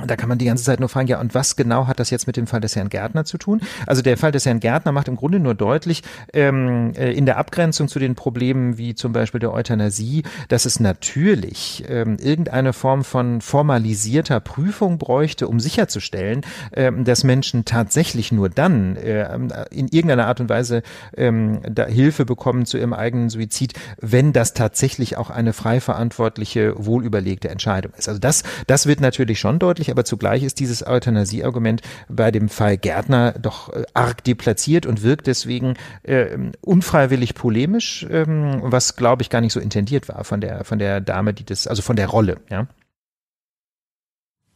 [0.00, 2.08] und da kann man die ganze Zeit nur fragen, ja, und was genau hat das
[2.08, 3.60] jetzt mit dem Fall des Herrn Gärtner zu tun?
[3.86, 6.02] Also der Fall des Herrn Gärtner macht im Grunde nur deutlich,
[6.32, 10.80] ähm, äh, in der Abgrenzung zu den Problemen wie zum Beispiel der Euthanasie, dass es
[10.80, 16.40] natürlich ähm, irgendeine Form von formalisierter Prüfung bräuchte, um sicherzustellen,
[16.72, 19.28] ähm, dass Menschen tatsächlich nur dann äh,
[19.70, 20.82] in irgendeiner Art und Weise
[21.16, 26.72] ähm, da Hilfe bekommen zu ihrem eigenen Suizid, wenn das tatsächlich auch eine frei verantwortliche,
[26.78, 28.08] wohlüberlegte Entscheidung ist.
[28.08, 32.48] Also das, das wird natürlich schon deutlich verständlich, aber zugleich ist dieses Euthanasie-Argument bei dem
[32.48, 39.22] Fall Gärtner doch äh, arg deplatziert und wirkt deswegen äh, unfreiwillig polemisch, ähm, was glaube
[39.22, 41.96] ich gar nicht so intendiert war von der von der Dame, die das, also von
[41.96, 42.66] der Rolle, ja.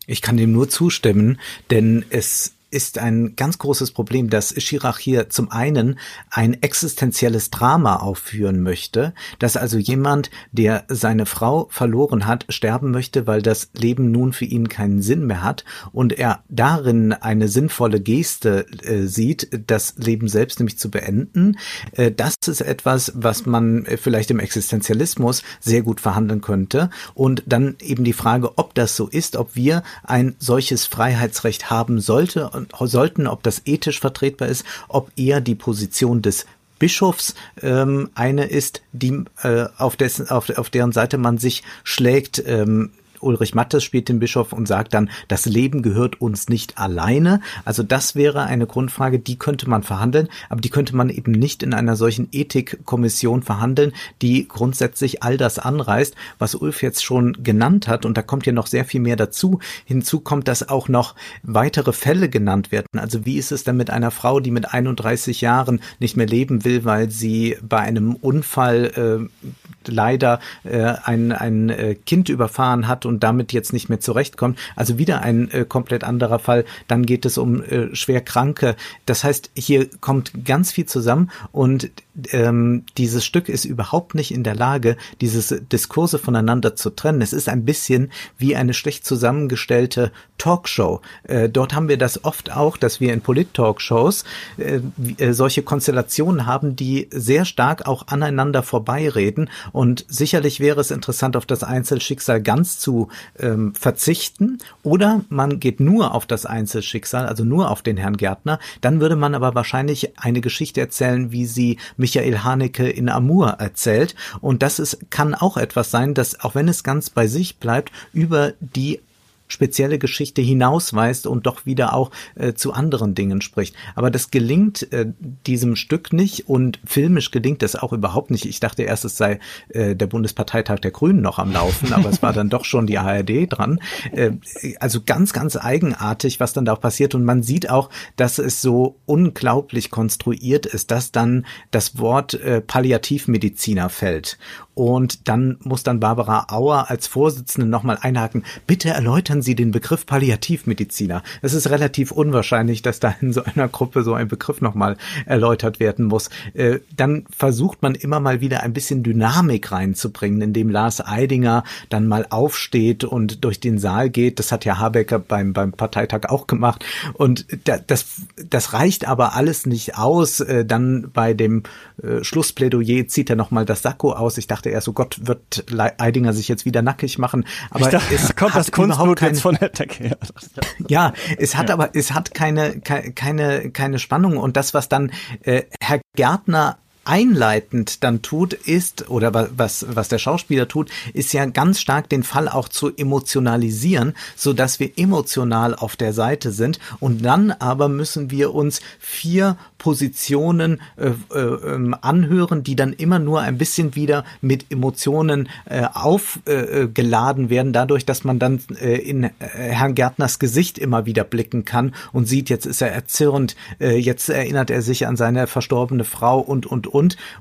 [0.08, 5.30] Ich kann dem nur zustimmen, denn es ist ein ganz großes Problem, dass Schirach hier
[5.30, 5.98] zum einen
[6.30, 13.26] ein existenzielles Drama aufführen möchte, dass also jemand, der seine Frau verloren hat, sterben möchte,
[13.26, 18.00] weil das Leben nun für ihn keinen Sinn mehr hat und er darin eine sinnvolle
[18.00, 21.58] Geste äh, sieht, das Leben selbst nämlich zu beenden.
[21.92, 27.76] Äh, das ist etwas, was man vielleicht im Existenzialismus sehr gut verhandeln könnte und dann
[27.80, 32.50] eben die Frage, ob das so ist, ob wir ein solches Freiheitsrecht haben sollte
[32.80, 36.46] sollten, ob das ethisch vertretbar ist, ob eher die Position des
[36.78, 42.42] Bischofs ähm, eine ist, die äh, auf, dessen, auf, auf deren Seite man sich schlägt,
[42.46, 42.90] ähm,
[43.26, 47.40] Ulrich Mattes spielt den Bischof und sagt dann, das Leben gehört uns nicht alleine.
[47.64, 51.62] Also das wäre eine Grundfrage, die könnte man verhandeln, aber die könnte man eben nicht
[51.62, 57.88] in einer solchen Ethikkommission verhandeln, die grundsätzlich all das anreißt, was Ulf jetzt schon genannt
[57.88, 58.06] hat.
[58.06, 59.60] Und da kommt ja noch sehr viel mehr dazu.
[59.84, 62.86] Hinzu kommt, dass auch noch weitere Fälle genannt werden.
[62.98, 66.64] Also wie ist es denn mit einer Frau, die mit 31 Jahren nicht mehr leben
[66.64, 69.46] will, weil sie bei einem Unfall äh,
[69.88, 74.58] leider äh, ein, ein äh, Kind überfahren hat und damit jetzt nicht mehr zurechtkommt.
[74.74, 76.64] Also wieder ein äh, komplett anderer Fall.
[76.88, 78.76] Dann geht es um äh, schwer Kranke.
[79.06, 81.90] Das heißt, hier kommt ganz viel zusammen und
[82.30, 87.20] ähm, dieses Stück ist überhaupt nicht in der Lage, diese Diskurse voneinander zu trennen.
[87.20, 91.00] Es ist ein bisschen wie eine schlecht zusammengestellte Talkshow.
[91.24, 94.24] Äh, dort haben wir das oft auch, dass wir in Polit-Talkshows
[94.58, 94.80] äh,
[95.18, 99.50] äh, solche Konstellationen haben, die sehr stark auch aneinander vorbeireden.
[99.76, 103.08] Und sicherlich wäre es interessant, auf das Einzelschicksal ganz zu
[103.38, 104.56] ähm, verzichten.
[104.82, 108.58] Oder man geht nur auf das Einzelschicksal, also nur auf den Herrn Gärtner.
[108.80, 114.14] Dann würde man aber wahrscheinlich eine Geschichte erzählen, wie sie Michael Haneke in Amour erzählt.
[114.40, 117.92] Und das ist, kann auch etwas sein, dass, auch wenn es ganz bei sich bleibt,
[118.14, 119.00] über die
[119.48, 123.74] spezielle Geschichte hinausweist und doch wieder auch äh, zu anderen Dingen spricht.
[123.94, 125.06] Aber das gelingt äh,
[125.46, 128.46] diesem Stück nicht und filmisch gelingt das auch überhaupt nicht.
[128.46, 132.22] Ich dachte erst, es sei äh, der Bundesparteitag der Grünen noch am Laufen, aber es
[132.22, 133.80] war dann doch schon die ARD dran.
[134.12, 134.32] Äh,
[134.80, 137.14] also ganz, ganz eigenartig, was dann da auch passiert.
[137.14, 142.60] Und man sieht auch, dass es so unglaublich konstruiert ist, dass dann das Wort äh,
[142.60, 144.38] Palliativmediziner fällt.
[144.76, 148.44] Und dann muss dann Barbara Auer als Vorsitzende nochmal einhaken.
[148.66, 151.22] Bitte erläutern Sie den Begriff Palliativmediziner.
[151.40, 155.80] Es ist relativ unwahrscheinlich, dass da in so einer Gruppe so ein Begriff nochmal erläutert
[155.80, 156.28] werden muss.
[156.52, 162.06] Äh, dann versucht man immer mal wieder ein bisschen Dynamik reinzubringen, indem Lars Eidinger dann
[162.06, 164.38] mal aufsteht und durch den Saal geht.
[164.38, 166.84] Das hat ja Habecker beim, beim Parteitag auch gemacht.
[167.14, 168.04] Und das,
[168.50, 170.40] das reicht aber alles nicht aus.
[170.40, 171.62] Äh, dann bei dem
[172.02, 174.36] äh, Schlussplädoyer zieht er nochmal das Sakko aus.
[174.36, 175.64] Ich dachte, dachte erst, so Gott, wird
[175.98, 177.46] Eidinger sich jetzt wieder nackig machen.
[177.70, 180.18] Aber dachte, es kommt das Kunstblut jetzt von der Decke her.
[180.88, 181.74] ja, es hat ja.
[181.74, 184.36] aber, es hat keine, keine, keine Spannung.
[184.36, 190.18] Und das, was dann äh, Herr Gärtner einleitend dann tut, ist, oder was, was der
[190.18, 195.74] Schauspieler tut, ist ja ganz stark den Fall auch zu emotionalisieren, so dass wir emotional
[195.74, 196.78] auf der Seite sind.
[197.00, 203.18] Und dann aber müssen wir uns vier Positionen äh, äh, ähm, anhören, die dann immer
[203.18, 209.24] nur ein bisschen wieder mit Emotionen äh, aufgeladen werden, dadurch, dass man dann äh, in
[209.24, 213.96] äh, Herrn Gärtners Gesicht immer wieder blicken kann und sieht, jetzt ist er erzürnt, äh,
[213.96, 216.88] jetzt erinnert er sich an seine verstorbene Frau und, und.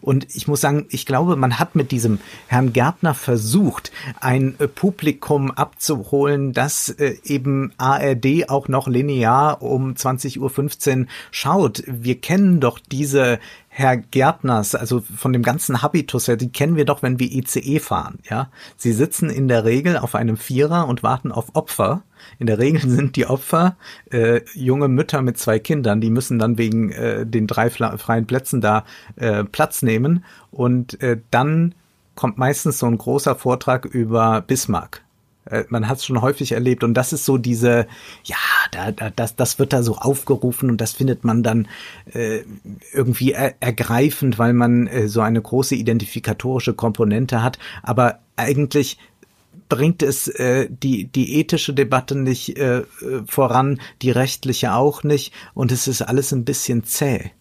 [0.01, 4.67] Und ich muss sagen, ich glaube, man hat mit diesem Herrn Gärtner versucht, ein äh,
[4.67, 11.83] Publikum abzuholen, das äh, eben ARD auch noch linear um 20.15 Uhr schaut.
[11.87, 13.39] Wir kennen doch diese
[13.77, 17.79] Herr Gärtners, also von dem ganzen Habitus her, die kennen wir doch, wenn wir ICE
[17.79, 18.49] fahren, ja.
[18.77, 22.03] Sie sitzen in der Regel auf einem Vierer und warten auf Opfer.
[22.39, 23.75] In der Regel sind die Opfer
[24.11, 28.61] äh, junge Mütter mit zwei Kindern, die müssen dann wegen äh, den drei freien Plätzen
[28.61, 28.85] da
[29.17, 31.75] äh, Platz nehmen und äh, dann
[32.15, 35.04] kommt meistens so ein großer Vortrag über Bismarck.
[35.45, 37.87] Äh, man hat es schon häufig erlebt und das ist so diese,
[38.23, 38.35] ja,
[38.71, 41.67] da, da, das, das wird da so aufgerufen und das findet man dann
[42.13, 42.39] äh,
[42.93, 47.59] irgendwie er, ergreifend, weil man äh, so eine große identifikatorische Komponente hat.
[47.83, 48.97] Aber eigentlich
[49.69, 52.85] bringt es äh, die, die ethische Debatte nicht äh, äh
[53.27, 57.31] voran, die rechtliche auch nicht und es ist alles ein bisschen zäh.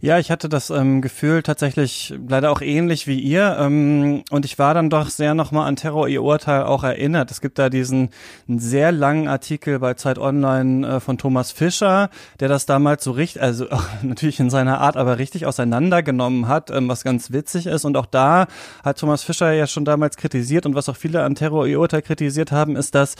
[0.00, 3.56] Ja, ich hatte das ähm, Gefühl tatsächlich leider auch ähnlich wie ihr.
[3.58, 7.30] Ähm, und ich war dann doch sehr nochmal an Terror ihr Urteil auch erinnert.
[7.30, 8.10] Es gibt da diesen
[8.46, 13.42] sehr langen Artikel bei Zeit Online äh, von Thomas Fischer, der das damals so richtig,
[13.42, 17.84] also auch natürlich in seiner Art, aber richtig auseinandergenommen hat, ähm, was ganz witzig ist.
[17.84, 18.48] Und auch da
[18.84, 22.02] hat Thomas Fischer ja schon damals kritisiert und was auch viele an Terror ihr Urteil
[22.02, 23.16] kritisiert haben, ist, dass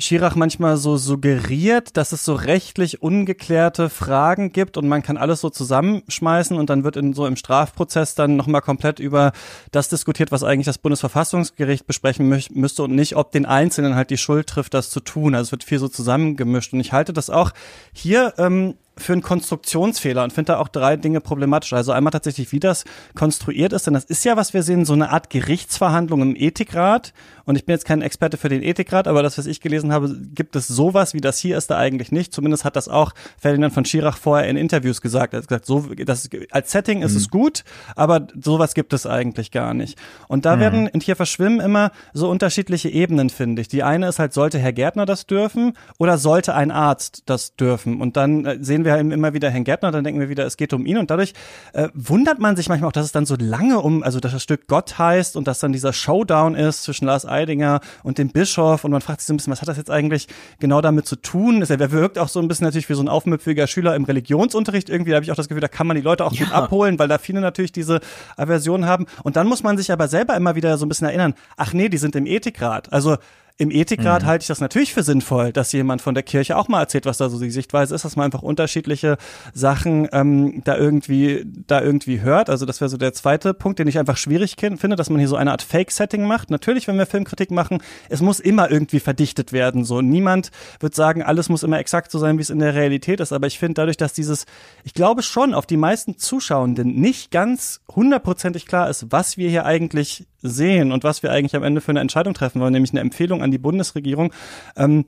[0.00, 5.40] Schirach manchmal so suggeriert, dass es so rechtlich ungeklärte Fragen gibt und man kann alles
[5.40, 9.32] so zusammenschmeißen und dann wird in so im Strafprozess dann nochmal komplett über
[9.72, 14.18] das diskutiert, was eigentlich das Bundesverfassungsgericht besprechen müsste und nicht, ob den Einzelnen halt die
[14.18, 15.34] Schuld trifft, das zu tun.
[15.34, 17.52] Also es wird viel so zusammengemischt und ich halte das auch
[17.92, 21.72] hier ähm, für einen Konstruktionsfehler und finde da auch drei Dinge problematisch.
[21.72, 22.84] Also einmal tatsächlich, wie das
[23.14, 27.12] konstruiert ist, denn das ist ja, was wir sehen, so eine Art Gerichtsverhandlung im Ethikrat.
[27.44, 30.14] Und ich bin jetzt kein Experte für den Ethikrat, aber das, was ich gelesen habe,
[30.34, 32.32] gibt es sowas wie das hier ist da eigentlich nicht.
[32.32, 35.34] Zumindest hat das auch Ferdinand von Schirach vorher in Interviews gesagt.
[35.34, 37.18] Er hat gesagt, so, das, als Setting ist mhm.
[37.18, 37.64] es gut,
[37.96, 39.98] aber sowas gibt es eigentlich gar nicht.
[40.28, 40.60] Und da mhm.
[40.60, 43.68] werden, und hier verschwimmen immer so unterschiedliche Ebenen, finde ich.
[43.68, 48.00] Die eine ist halt, sollte Herr Gärtner das dürfen oder sollte ein Arzt das dürfen?
[48.00, 50.56] Und dann äh, sehen wir wir immer wieder Herrn Gärtner, dann denken wir wieder, es
[50.56, 50.98] geht um ihn.
[50.98, 51.32] Und dadurch
[51.72, 54.42] äh, wundert man sich manchmal auch, dass es dann so lange um, also dass das
[54.42, 58.84] Stück Gott heißt und dass dann dieser Showdown ist zwischen Lars Eidinger und dem Bischof.
[58.84, 61.16] Und man fragt sich so ein bisschen, was hat das jetzt eigentlich genau damit zu
[61.16, 61.62] tun?
[61.62, 65.10] Er wirkt auch so ein bisschen natürlich wie so ein aufmüpfiger Schüler im Religionsunterricht irgendwie,
[65.10, 66.44] da habe ich auch das Gefühl, da kann man die Leute auch ja.
[66.44, 68.00] gut abholen, weil da viele natürlich diese
[68.36, 69.06] Aversion haben.
[69.22, 71.88] Und dann muss man sich aber selber immer wieder so ein bisschen erinnern, ach nee,
[71.88, 73.16] die sind im Ethikrat, also
[73.60, 74.26] im Ethikrat mhm.
[74.26, 77.18] halte ich das natürlich für sinnvoll, dass jemand von der Kirche auch mal erzählt, was
[77.18, 79.18] da so die Sichtweise ist, dass man einfach unterschiedliche
[79.52, 82.48] Sachen ähm, da irgendwie da irgendwie hört.
[82.48, 85.28] Also das wäre so der zweite Punkt, den ich einfach schwierig finde, dass man hier
[85.28, 86.50] so eine Art Fake-Setting macht.
[86.50, 89.84] Natürlich, wenn wir Filmkritik machen, es muss immer irgendwie verdichtet werden.
[89.84, 93.20] So niemand wird sagen, alles muss immer exakt so sein, wie es in der Realität
[93.20, 93.30] ist.
[93.30, 94.46] Aber ich finde dadurch, dass dieses,
[94.84, 99.66] ich glaube schon, auf die meisten Zuschauenden nicht ganz hundertprozentig klar ist, was wir hier
[99.66, 103.00] eigentlich sehen und was wir eigentlich am Ende für eine Entscheidung treffen wollen, nämlich eine
[103.00, 104.32] Empfehlung an die Bundesregierung.
[104.76, 105.04] Ähm,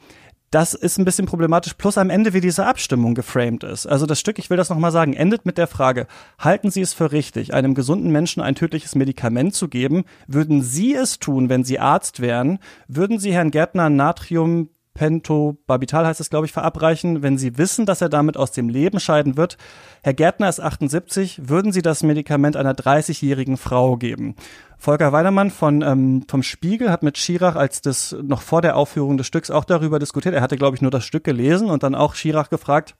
[0.53, 1.75] das ist ein bisschen problematisch.
[1.75, 3.87] Plus am Ende, wie diese Abstimmung geframed ist.
[3.87, 6.07] Also das Stück, ich will das nochmal sagen, endet mit der Frage,
[6.39, 10.05] halten Sie es für richtig, einem gesunden Menschen ein tödliches Medikament zu geben?
[10.27, 12.59] Würden Sie es tun, wenn Sie Arzt wären?
[12.87, 18.03] Würden Sie Herrn Gärtner Natrium Pentobarbital heißt es, glaube ich, verabreichen, wenn Sie wissen, dass
[18.03, 19.57] er damit aus dem Leben scheiden wird.
[20.03, 24.37] Herr Gärtner ist 78, würden Sie das Medikament einer 30-jährigen Frau geben?
[24.77, 29.17] Volker Weidermann von, ähm, vom Spiegel hat mit Schirach, als das noch vor der Aufführung
[29.17, 30.35] des Stücks auch darüber diskutiert.
[30.35, 32.95] Er hatte, glaube ich, nur das Stück gelesen und dann auch Schirach gefragt,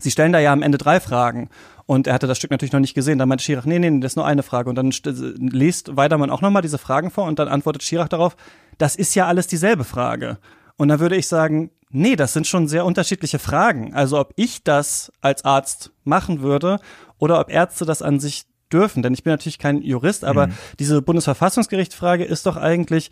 [0.00, 1.50] Sie stellen da ja am Ende drei Fragen.
[1.86, 3.18] Und er hatte das Stück natürlich noch nicht gesehen.
[3.18, 4.68] Da meinte Schirach, nee, nee, das ist nur eine Frage.
[4.68, 4.90] Und dann
[5.38, 8.36] liest Weidermann auch nochmal diese Fragen vor und dann antwortet Schirach darauf,
[8.76, 10.38] das ist ja alles dieselbe Frage.
[10.78, 13.94] Und da würde ich sagen, nee, das sind schon sehr unterschiedliche Fragen.
[13.94, 16.80] Also ob ich das als Arzt machen würde
[17.18, 19.02] oder ob Ärzte das an sich dürfen.
[19.02, 20.52] Denn ich bin natürlich kein Jurist, aber mhm.
[20.78, 23.10] diese Bundesverfassungsgerichtsfrage ist doch eigentlich,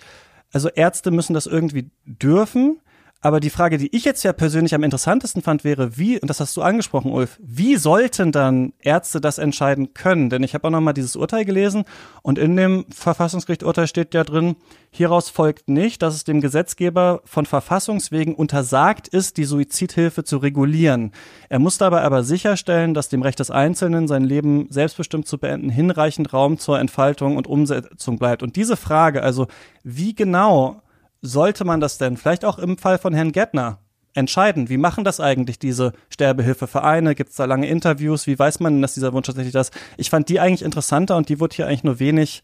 [0.53, 2.81] also Ärzte müssen das irgendwie dürfen.
[3.23, 6.39] Aber die Frage, die ich jetzt ja persönlich am interessantesten fand, wäre, wie, und das
[6.39, 10.29] hast du angesprochen, Ulf, wie sollten dann Ärzte das entscheiden können?
[10.29, 11.85] Denn ich habe auch nochmal dieses Urteil gelesen
[12.23, 14.57] und in dem Verfassungsgerichturteil steht ja drin,
[14.91, 21.13] hieraus folgt nicht, dass es dem Gesetzgeber von Verfassungswegen untersagt ist, die Suizidhilfe zu regulieren.
[21.49, 25.71] Er muss dabei aber sicherstellen, dass dem Recht des Einzelnen, sein Leben selbstbestimmt zu beenden,
[25.71, 28.43] hinreichend Raum zur Entfaltung und Umsetzung bleibt.
[28.43, 29.47] Und diese Frage, also
[29.83, 30.83] wie genau
[31.23, 33.79] sollte man das denn vielleicht auch im Fall von Herrn Gettner
[34.15, 34.69] entscheiden?
[34.69, 37.15] Wie machen das eigentlich diese Sterbehilfevereine?
[37.15, 38.27] Gibt es da lange Interviews?
[38.27, 39.71] Wie weiß man denn, dass dieser Wunsch tatsächlich das?
[39.97, 42.43] Ich fand die eigentlich interessanter und die wurde hier eigentlich nur wenig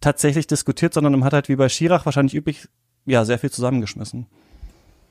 [0.00, 2.68] tatsächlich diskutiert, sondern man hat halt wie bei Schirach wahrscheinlich üblich
[3.06, 4.26] ja sehr viel zusammengeschmissen.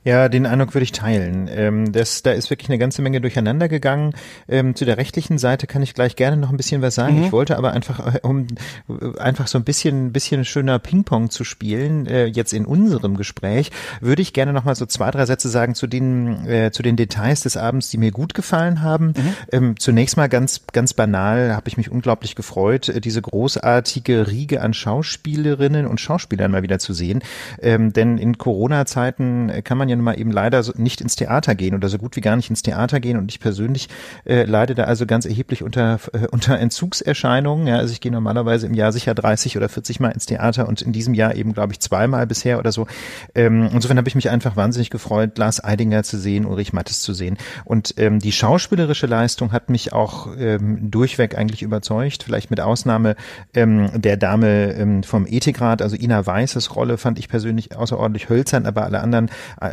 [0.05, 1.49] Ja, den Eindruck würde ich teilen.
[1.51, 4.13] Ähm, das, da ist wirklich eine ganze Menge durcheinander gegangen.
[4.47, 7.17] Ähm, zu der rechtlichen Seite kann ich gleich gerne noch ein bisschen was sagen.
[7.17, 7.25] Mhm.
[7.25, 8.47] Ich wollte aber einfach, äh, um
[8.87, 13.71] äh, einfach so ein bisschen, bisschen schöner Ping-Pong zu spielen, äh, jetzt in unserem Gespräch,
[13.99, 16.95] würde ich gerne noch mal so zwei, drei Sätze sagen zu den, äh, zu den
[16.95, 19.07] Details des Abends, die mir gut gefallen haben.
[19.07, 19.33] Mhm.
[19.51, 24.61] Ähm, zunächst mal ganz, ganz banal, habe ich mich unglaublich gefreut, äh, diese großartige Riege
[24.61, 27.21] an Schauspielerinnen und Schauspielern mal wieder zu sehen.
[27.61, 31.55] Ähm, denn in Corona-Zeiten kann man ja nun mal eben leider so nicht ins Theater
[31.55, 33.17] gehen oder so gut wie gar nicht ins Theater gehen.
[33.17, 33.89] Und ich persönlich
[34.25, 37.67] äh, leide da also ganz erheblich unter, äh, unter Entzugserscheinungen.
[37.67, 40.81] Ja, also ich gehe normalerweise im Jahr sicher 30 oder 40 Mal ins Theater und
[40.81, 42.87] in diesem Jahr eben, glaube ich, zweimal bisher oder so.
[43.35, 47.13] Ähm, insofern habe ich mich einfach wahnsinnig gefreut, Lars Eidinger zu sehen, Ulrich Mattes zu
[47.13, 47.37] sehen.
[47.65, 52.23] Und ähm, die schauspielerische Leistung hat mich auch ähm, durchweg eigentlich überzeugt.
[52.23, 53.15] Vielleicht mit Ausnahme
[53.53, 58.65] ähm, der Dame ähm, vom Ethikrat, also Ina Weißes Rolle fand ich persönlich außerordentlich hölzern,
[58.65, 59.29] aber alle anderen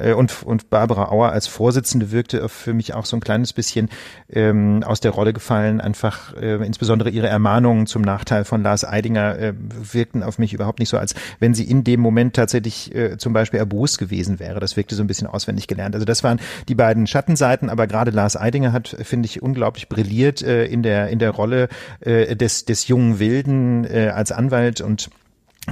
[0.06, 3.88] äh, und, und Barbara Auer als Vorsitzende wirkte für mich auch so ein kleines bisschen
[4.30, 5.80] ähm, aus der Rolle gefallen.
[5.80, 10.78] Einfach äh, insbesondere ihre Ermahnungen zum Nachteil von Lars Eidinger äh, wirkten auf mich überhaupt
[10.78, 14.60] nicht so, als wenn sie in dem Moment tatsächlich äh, zum Beispiel erbost gewesen wäre.
[14.60, 15.94] Das wirkte so ein bisschen auswendig gelernt.
[15.94, 20.42] Also das waren die beiden Schattenseiten, aber gerade Lars Eidinger hat, finde ich, unglaublich brilliert
[20.42, 21.68] äh, in der in der Rolle
[22.00, 25.10] äh, des des jungen Wilden äh, als Anwalt und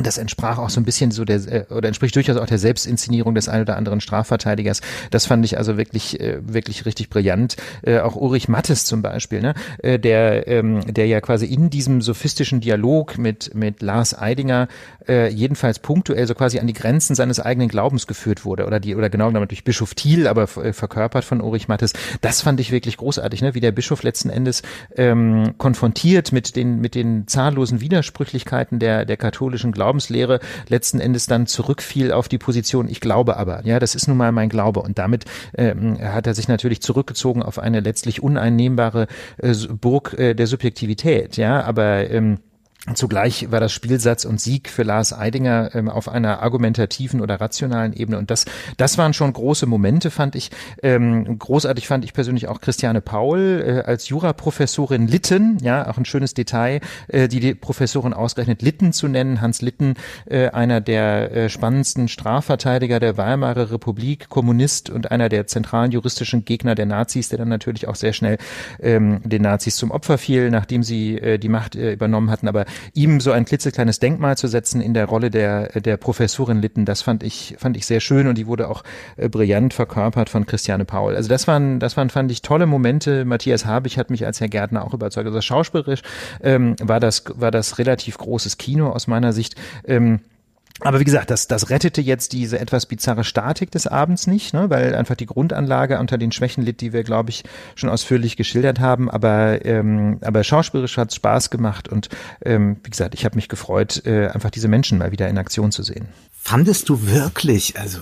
[0.02, 3.34] das entsprach auch so ein bisschen so der, äh, oder entspricht durchaus auch der Selbstinszenierung
[3.34, 4.80] des ein oder anderen Strafverteidigers.
[5.10, 7.56] Das fand ich also wirklich, äh, wirklich richtig brillant.
[7.82, 9.54] Äh, auch Ulrich Mattes zum Beispiel, ne?
[9.82, 14.68] der, ähm, der ja quasi in diesem sophistischen Dialog mit, mit Lars Eidinger
[15.06, 19.10] jedenfalls punktuell so quasi an die Grenzen seines eigenen Glaubens geführt wurde oder die, oder
[19.10, 21.92] genau genommen durch Bischof Thiel, aber verkörpert von Ulrich Mattes.
[22.22, 23.54] Das fand ich wirklich großartig, ne?
[23.54, 24.62] wie der Bischof letzten Endes
[24.96, 31.26] ähm, konfrontiert mit den, mit den zahllosen Widersprüchlichkeiten der, der katholischen Glaubens Glaubenslehre letzten Endes
[31.26, 33.66] dann zurückfiel auf die Position, ich glaube aber.
[33.66, 34.80] Ja, das ist nun mal mein Glaube.
[34.80, 35.26] Und damit
[35.58, 41.36] ähm, hat er sich natürlich zurückgezogen auf eine letztlich uneinnehmbare äh, Burg äh, der Subjektivität.
[41.36, 42.38] Ja, aber ähm,
[42.92, 47.94] Zugleich war das Spielsatz und Sieg für Lars Eidinger ähm, auf einer argumentativen oder rationalen
[47.94, 48.18] Ebene.
[48.18, 48.44] Und das,
[48.76, 50.50] das waren schon große Momente, fand ich.
[50.82, 56.04] Ähm, großartig fand ich persönlich auch Christiane Paul äh, als Juraprofessorin Litten, ja, auch ein
[56.04, 59.40] schönes Detail, äh, die, die Professorin ausgerechnet Litten zu nennen.
[59.40, 59.94] Hans Litten,
[60.26, 66.44] äh, einer der äh, spannendsten Strafverteidiger der Weimarer Republik, Kommunist und einer der zentralen juristischen
[66.44, 68.36] Gegner der Nazis, der dann natürlich auch sehr schnell
[68.78, 72.46] ähm, den Nazis zum Opfer fiel, nachdem sie äh, die Macht äh, übernommen hatten.
[72.46, 76.84] Aber ihm so ein klitzekleines Denkmal zu setzen in der Rolle der, der Professorin Litten,
[76.84, 78.84] das fand ich, fand ich sehr schön und die wurde auch
[79.16, 81.16] äh, brillant verkörpert von Christiane Paul.
[81.16, 83.24] Also das waren, das waren, fand ich, tolle Momente.
[83.24, 85.26] Matthias Habich hat mich als Herr Gärtner auch überzeugt.
[85.26, 86.02] Also schauspielerisch
[86.42, 89.56] ähm, war das, war das relativ großes Kino aus meiner Sicht.
[89.86, 90.20] Ähm,
[90.80, 94.70] aber wie gesagt, das, das rettete jetzt diese etwas bizarre Statik des Abends nicht, ne,
[94.70, 97.44] weil einfach die Grundanlage unter den Schwächen litt, die wir, glaube ich,
[97.76, 99.08] schon ausführlich geschildert haben.
[99.08, 102.08] Aber, ähm, aber schauspielerisch hat es Spaß gemacht und
[102.44, 105.70] ähm, wie gesagt, ich habe mich gefreut, äh, einfach diese Menschen mal wieder in Aktion
[105.70, 106.08] zu sehen.
[106.32, 108.00] Fandest du wirklich, also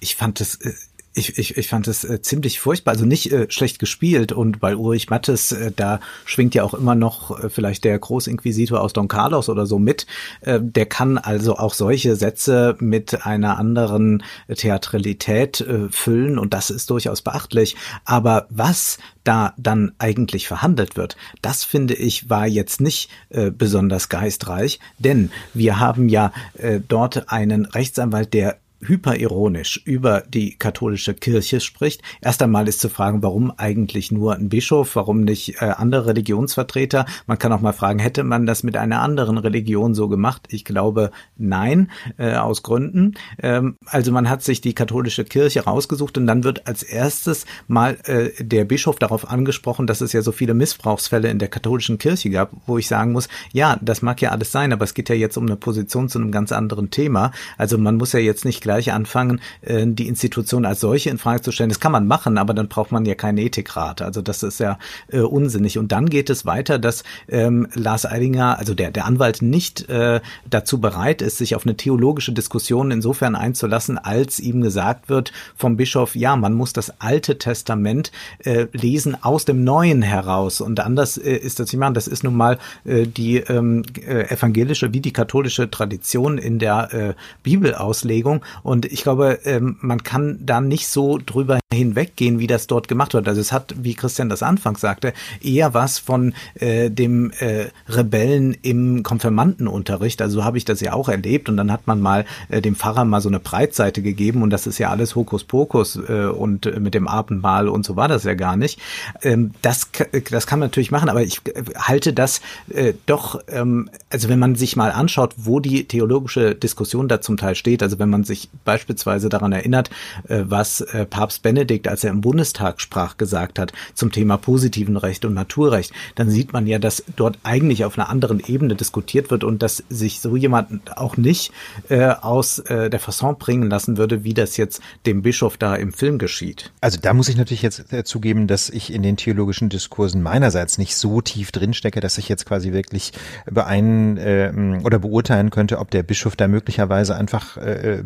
[0.00, 0.72] ich fand es äh,
[1.12, 4.76] ich, ich, ich fand es äh, ziemlich furchtbar, also nicht äh, schlecht gespielt und bei
[4.76, 9.08] Ulrich Mattes, äh, da schwingt ja auch immer noch äh, vielleicht der Großinquisitor aus Don
[9.08, 10.06] Carlos oder so mit.
[10.40, 14.22] Äh, der kann also auch solche Sätze mit einer anderen
[14.54, 17.76] Theatralität äh, füllen und das ist durchaus beachtlich.
[18.04, 24.08] Aber was da dann eigentlich verhandelt wird, das finde ich war jetzt nicht äh, besonders
[24.08, 31.60] geistreich, denn wir haben ja äh, dort einen Rechtsanwalt, der hyperironisch über die katholische Kirche
[31.60, 32.02] spricht.
[32.20, 37.06] Erst einmal ist zu fragen, warum eigentlich nur ein Bischof, warum nicht äh, andere Religionsvertreter?
[37.26, 40.48] Man kann auch mal fragen, hätte man das mit einer anderen Religion so gemacht?
[40.50, 43.14] Ich glaube, nein, äh, aus Gründen.
[43.42, 47.98] Ähm, also man hat sich die katholische Kirche rausgesucht und dann wird als erstes mal
[48.04, 52.30] äh, der Bischof darauf angesprochen, dass es ja so viele Missbrauchsfälle in der katholischen Kirche
[52.30, 55.14] gab, wo ich sagen muss, ja, das mag ja alles sein, aber es geht ja
[55.14, 57.32] jetzt um eine Position zu einem ganz anderen Thema.
[57.58, 61.42] Also man muss ja jetzt nicht gleich anfangen, äh, die Institution als solche in Frage
[61.42, 61.70] zu stellen.
[61.70, 64.00] Das kann man machen, aber dann braucht man ja keinen Ethikrat.
[64.00, 65.76] Also das ist ja äh, unsinnig.
[65.76, 70.20] Und dann geht es weiter, dass ähm, Lars Eidinger, also der, der Anwalt, nicht äh,
[70.48, 75.76] dazu bereit ist, sich auf eine theologische Diskussion insofern einzulassen, als ihm gesagt wird vom
[75.76, 78.12] Bischof, ja, man muss das Alte Testament
[78.44, 80.60] äh, lesen aus dem Neuen heraus.
[80.60, 81.94] Und anders äh, ist das nicht machen.
[81.94, 86.94] Das ist nun mal äh, die ähm, äh, evangelische wie die katholische Tradition in der
[86.94, 88.42] äh, Bibelauslegung.
[88.62, 93.14] Und ich glaube, ähm, man kann da nicht so drüber hinweggehen, wie das dort gemacht
[93.14, 93.28] wird.
[93.28, 98.56] Also es hat, wie Christian das anfangs sagte, eher was von äh, dem äh, Rebellen
[98.62, 100.20] im Konfirmandenunterricht.
[100.22, 101.48] Also so habe ich das ja auch erlebt.
[101.48, 104.66] Und dann hat man mal äh, dem Pfarrer mal so eine Breitseite gegeben und das
[104.66, 108.34] ist ja alles Hokuspokus äh, und äh, mit dem Abendmahl und so war das ja
[108.34, 108.80] gar nicht.
[109.22, 109.90] Ähm, das,
[110.30, 112.40] das kann man natürlich machen, aber ich äh, halte das
[112.70, 117.36] äh, doch, ähm, also wenn man sich mal anschaut, wo die theologische Diskussion da zum
[117.36, 119.90] Teil steht, also wenn man sich beispielsweise daran erinnert,
[120.28, 124.96] äh, was äh, Papst Benedikt, als er im Bundestag sprach, gesagt hat zum Thema positiven
[124.96, 129.30] Recht und Naturrecht, dann sieht man ja, dass dort eigentlich auf einer anderen Ebene diskutiert
[129.30, 131.52] wird und dass sich so jemand auch nicht
[131.88, 136.18] äh, aus der Fasson bringen lassen würde, wie das jetzt dem Bischof da im Film
[136.18, 136.72] geschieht.
[136.80, 140.96] Also da muss ich natürlich jetzt zugeben, dass ich in den theologischen Diskursen meinerseits nicht
[140.96, 143.12] so tief drinstecke, dass ich jetzt quasi wirklich
[143.50, 147.56] beein äh, oder beurteilen könnte, ob der Bischof da möglicherweise einfach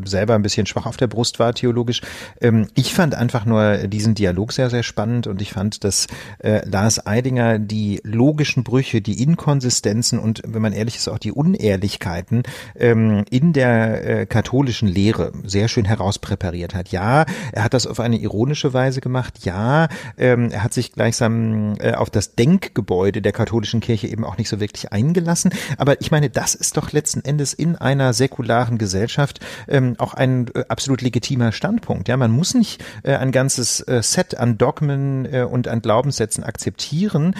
[0.04, 2.00] selber ein bisschen schwach auf der Brust war, theologisch.
[2.40, 6.06] Ähm, ich fand einfach nur diesen Dialog sehr, sehr spannend und ich fand, dass
[6.38, 11.32] äh, Lars Eidinger die logischen Brüche, die Inkonsistenzen und, wenn man ehrlich ist, auch die
[11.32, 12.42] Unehrlichkeiten
[12.76, 16.88] ähm, in der äh, katholischen Lehre sehr schön herauspräpariert hat.
[16.88, 19.44] Ja, er hat das auf eine ironische Weise gemacht.
[19.44, 24.38] Ja, ähm, er hat sich gleichsam äh, auf das Denkgebäude der katholischen Kirche eben auch
[24.38, 25.50] nicht so wirklich eingelassen.
[25.78, 30.23] Aber ich meine, das ist doch letzten Endes in einer säkularen Gesellschaft ähm, auch ein
[30.32, 32.08] äh, absolut legitimer Standpunkt.
[32.08, 37.34] Ja, man muss nicht äh, ein ganzes äh, Set an Dogmen und an Glaubenssätzen akzeptieren,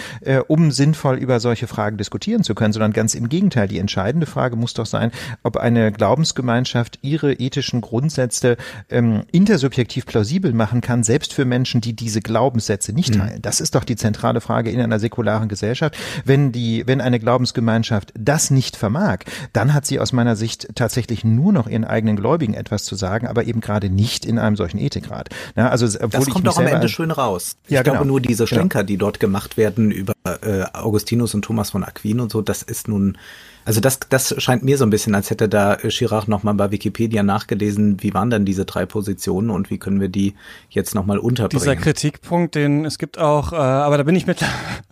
[0.47, 3.67] um sinnvoll über solche Fragen diskutieren zu können, sondern ganz im Gegenteil.
[3.67, 5.11] Die entscheidende Frage muss doch sein,
[5.43, 8.57] ob eine Glaubensgemeinschaft ihre ethischen Grundsätze
[8.89, 13.19] ähm, intersubjektiv plausibel machen kann, selbst für Menschen, die diese Glaubenssätze nicht mhm.
[13.19, 13.41] teilen.
[13.41, 15.97] Das ist doch die zentrale Frage in einer säkularen Gesellschaft.
[16.23, 19.19] Wenn die, wenn eine Glaubensgemeinschaft das nicht vermag,
[19.53, 23.27] dann hat sie aus meiner Sicht tatsächlich nur noch ihren eigenen Gläubigen etwas zu sagen,
[23.27, 25.29] aber eben gerade nicht in einem solchen Ethikrat.
[25.55, 27.55] Ja, also, das kommt doch am Ende schön raus.
[27.65, 28.11] Ich ja, glaube genau.
[28.11, 28.45] nur diese.
[28.45, 28.87] Schlenker, genau.
[28.87, 32.87] die dort gemacht werden über äh, Augustinus und Thomas von Aquin und so, das ist
[32.87, 33.17] nun
[33.65, 37.23] also das, das scheint mir so ein bisschen, als hätte da Chirac nochmal bei Wikipedia
[37.23, 40.35] nachgelesen, wie waren denn diese drei Positionen und wie können wir die
[40.69, 41.63] jetzt nochmal unterbringen.
[41.63, 44.45] Dieser Kritikpunkt, den es gibt auch, äh, aber da bin ich mit,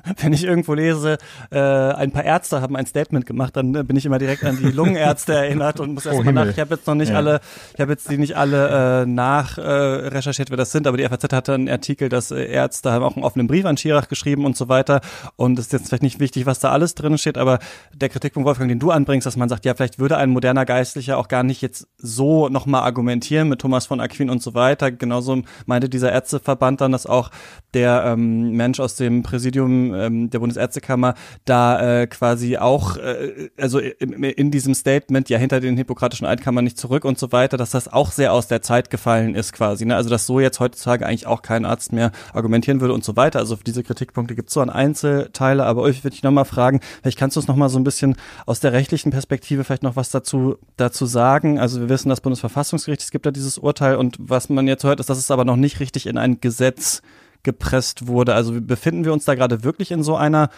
[0.18, 1.18] wenn ich irgendwo lese,
[1.52, 4.58] äh, ein paar Ärzte haben ein Statement gemacht, dann äh, bin ich immer direkt an
[4.58, 7.18] die Lungenärzte erinnert und muss erstmal oh, nach, ich habe jetzt noch nicht ja.
[7.18, 7.40] alle,
[7.74, 11.04] ich habe jetzt die nicht alle äh, nach äh, recherchiert, wer das sind, aber die
[11.04, 14.46] FAZ hatte einen Artikel, dass äh, Ärzte haben auch einen offenen Brief an Chirac geschrieben
[14.46, 15.02] und so weiter
[15.36, 17.60] und es ist jetzt vielleicht nicht wichtig, was da alles drin steht, aber
[17.94, 21.18] der Kritikpunkt Wolfgang, den du anbringst, dass man sagt, ja, vielleicht würde ein moderner Geistlicher
[21.18, 24.92] auch gar nicht jetzt so nochmal argumentieren mit Thomas von Aquin und so weiter.
[24.92, 27.32] Genauso meinte dieser Ärzteverband dann, dass auch
[27.74, 31.16] der ähm, Mensch aus dem Präsidium ähm, der Bundesärztekammer
[31.46, 36.42] da äh, quasi auch, äh, also in, in diesem Statement, ja, hinter den hippokratischen Eid
[36.42, 39.36] kann man nicht zurück und so weiter, dass das auch sehr aus der Zeit gefallen
[39.36, 39.86] ist quasi.
[39.86, 39.96] Ne?
[39.96, 43.40] Also dass so jetzt heutzutage eigentlich auch kein Arzt mehr argumentieren würde und so weiter.
[43.40, 47.18] Also diese Kritikpunkte gibt es so an Einzelteile, aber euch würde ich nochmal fragen, vielleicht
[47.18, 48.16] kannst du es nochmal so ein bisschen
[48.46, 51.60] aus der rechtlichen Perspektive vielleicht noch was dazu, dazu sagen?
[51.60, 55.00] Also wir wissen, das Bundesverfassungsgericht, es gibt da dieses Urteil und was man jetzt hört,
[55.00, 57.02] ist, dass es aber noch nicht richtig in ein Gesetz
[57.44, 58.34] gepresst wurde.
[58.34, 60.50] Also befinden wir uns da gerade wirklich in so einer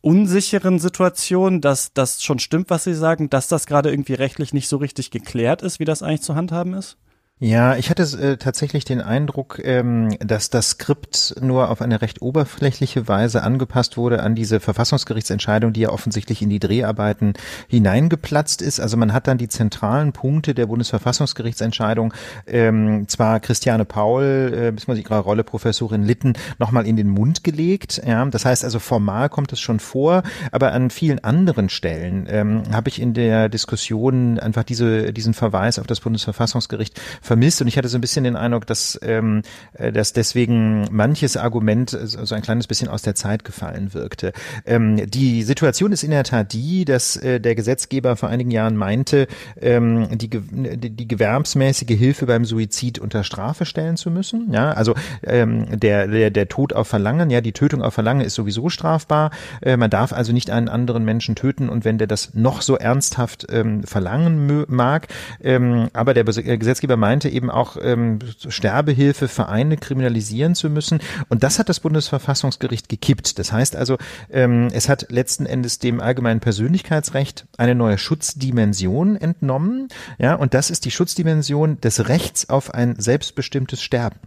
[0.00, 4.68] unsicheren Situation, dass das schon stimmt, was Sie sagen, dass das gerade irgendwie rechtlich nicht
[4.68, 6.96] so richtig geklärt ist, wie das eigentlich zu handhaben ist?
[7.44, 12.22] Ja, ich hatte äh, tatsächlich den Eindruck, ähm, dass das Skript nur auf eine recht
[12.22, 17.32] oberflächliche Weise angepasst wurde an diese Verfassungsgerichtsentscheidung, die ja offensichtlich in die Dreharbeiten
[17.66, 18.78] hineingeplatzt ist.
[18.78, 22.14] Also man hat dann die zentralen Punkte der Bundesverfassungsgerichtsentscheidung
[22.46, 28.00] ähm, zwar Christiane Paul, äh, sich gerade Rolle Professorin Litten, nochmal in den Mund gelegt.
[28.06, 30.22] Ja, das heißt also formal kommt es schon vor,
[30.52, 35.80] aber an vielen anderen Stellen ähm, habe ich in der Diskussion einfach diese, diesen Verweis
[35.80, 37.00] auf das Bundesverfassungsgericht
[37.32, 39.40] vermisst und ich hatte so ein bisschen den Eindruck, dass, ähm,
[39.72, 44.34] äh, dass deswegen manches Argument so ein kleines bisschen aus der Zeit gefallen wirkte.
[44.66, 48.76] Ähm, die Situation ist in der Tat die, dass äh, der Gesetzgeber vor einigen Jahren
[48.76, 49.28] meinte,
[49.58, 54.52] ähm, die, die gewerbsmäßige Hilfe beim Suizid unter Strafe stellen zu müssen.
[54.52, 58.34] Ja, also ähm, der, der, der Tod auf Verlangen, ja, die Tötung auf Verlangen ist
[58.34, 59.30] sowieso strafbar.
[59.62, 62.76] Äh, man darf also nicht einen anderen Menschen töten und wenn der das noch so
[62.76, 65.08] ernsthaft ähm, verlangen mag,
[65.42, 68.18] ähm, aber der Gesetzgeber meinte, meinte eben auch ähm,
[68.48, 71.00] Sterbehilfe Vereine kriminalisieren zu müssen.
[71.28, 73.38] Und das hat das Bundesverfassungsgericht gekippt.
[73.38, 73.98] Das heißt also,
[74.30, 79.88] ähm, es hat letzten Endes dem allgemeinen Persönlichkeitsrecht eine neue Schutzdimension entnommen.
[80.18, 84.18] Ja, und das ist die Schutzdimension des Rechts auf ein selbstbestimmtes Sterben.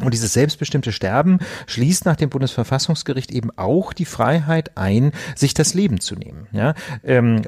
[0.00, 5.74] Und dieses selbstbestimmte Sterben schließt nach dem Bundesverfassungsgericht eben auch die Freiheit ein, sich das
[5.74, 6.46] Leben zu nehmen.
[6.52, 6.74] Ja,
[7.04, 7.42] ähm,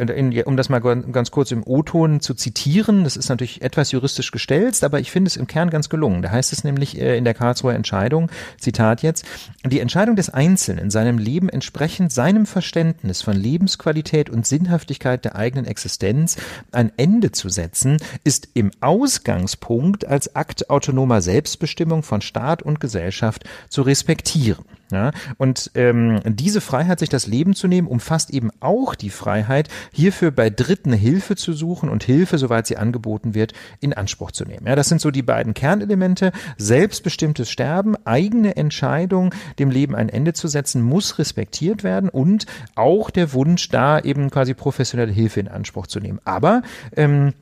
[0.44, 4.84] um das mal ganz kurz im O-Ton zu zitieren, das ist natürlich etwas juristisch gestelzt,
[4.84, 6.20] aber ich finde es im Kern ganz gelungen.
[6.20, 9.24] Da heißt es nämlich äh, in der Karlsruher Entscheidung, Zitat jetzt,
[9.64, 15.64] die Entscheidung des Einzelnen, seinem Leben entsprechend seinem Verständnis von Lebensqualität und Sinnhaftigkeit der eigenen
[15.64, 16.36] Existenz
[16.72, 23.44] ein Ende zu setzen, ist im Ausgangspunkt als Akt autonomer Selbstbestimmung von Staat und Gesellschaft
[23.68, 24.64] zu respektieren.
[24.90, 29.68] Ja, und ähm, diese Freiheit, sich das Leben zu nehmen, umfasst eben auch die Freiheit,
[29.92, 34.44] hierfür bei Dritten Hilfe zu suchen und Hilfe, soweit sie angeboten wird, in Anspruch zu
[34.44, 34.66] nehmen.
[34.66, 36.32] Ja, das sind so die beiden Kernelemente.
[36.58, 43.10] Selbstbestimmtes Sterben, eigene Entscheidung, dem Leben ein Ende zu setzen, muss respektiert werden und auch
[43.10, 46.20] der Wunsch, da eben quasi professionelle Hilfe in Anspruch zu nehmen.
[46.24, 46.62] Aber
[46.94, 47.32] ähm,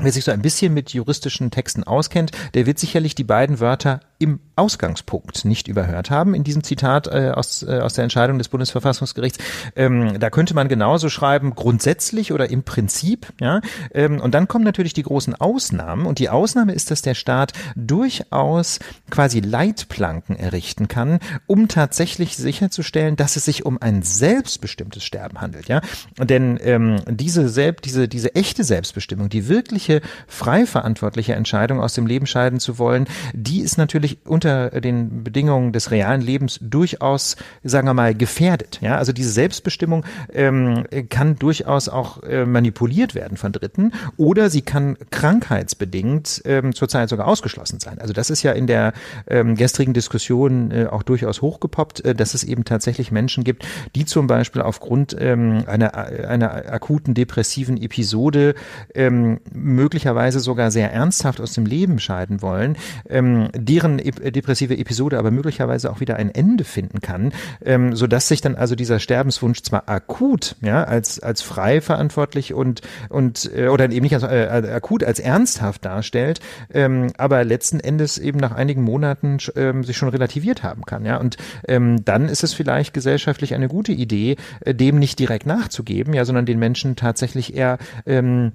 [0.00, 4.00] Wer sich so ein bisschen mit juristischen Texten auskennt, der wird sicherlich die beiden Wörter
[4.18, 8.48] im Ausgangspunkt nicht überhört haben in diesem Zitat äh, aus, äh, aus der Entscheidung des
[8.48, 9.38] Bundesverfassungsgerichts.
[9.76, 13.32] Ähm, da könnte man genauso schreiben, grundsätzlich oder im Prinzip.
[13.40, 13.60] Ja?
[13.92, 16.06] Ähm, und dann kommen natürlich die großen Ausnahmen.
[16.06, 18.78] Und die Ausnahme ist, dass der Staat durchaus
[19.10, 25.68] quasi Leitplanken errichten kann, um tatsächlich sicherzustellen, dass es sich um ein selbstbestimmtes Sterben handelt.
[25.68, 25.82] Ja?
[26.18, 29.48] Denn ähm, diese, selbst, diese, diese echte Selbstbestimmung, die
[29.88, 35.24] wirkliche frei verantwortliche Entscheidung aus dem Leben scheiden zu wollen, die ist natürlich unter den
[35.24, 38.78] Bedingungen des realen Lebens durchaus, sagen wir mal, gefährdet.
[38.80, 44.62] Ja, also diese Selbstbestimmung ähm, kann durchaus auch äh, manipuliert werden von Dritten oder sie
[44.62, 47.98] kann krankheitsbedingt ähm, zurzeit sogar ausgeschlossen sein.
[47.98, 48.92] Also das ist ja in der
[49.26, 54.04] ähm, gestrigen Diskussion äh, auch durchaus hochgepoppt, äh, dass es eben tatsächlich Menschen gibt, die
[54.04, 58.54] zum Beispiel aufgrund ähm, einer, einer akuten depressiven Episode
[58.94, 59.40] ähm,
[59.74, 62.76] möglicherweise sogar sehr ernsthaft aus dem Leben scheiden wollen,
[63.08, 67.32] ähm, deren depressive Episode aber möglicherweise auch wieder ein Ende finden kann,
[67.64, 72.54] ähm, so dass sich dann also dieser Sterbenswunsch zwar akut, ja, als als frei verantwortlich
[72.54, 76.40] und und äh, oder eben nicht als äh, akut als ernsthaft darstellt,
[76.72, 81.16] ähm, aber letzten Endes eben nach einigen Monaten ähm, sich schon relativiert haben kann, ja,
[81.16, 81.36] und
[81.68, 86.24] ähm, dann ist es vielleicht gesellschaftlich eine gute Idee, äh, dem nicht direkt nachzugeben, ja,
[86.24, 88.52] sondern den Menschen tatsächlich eher ähm,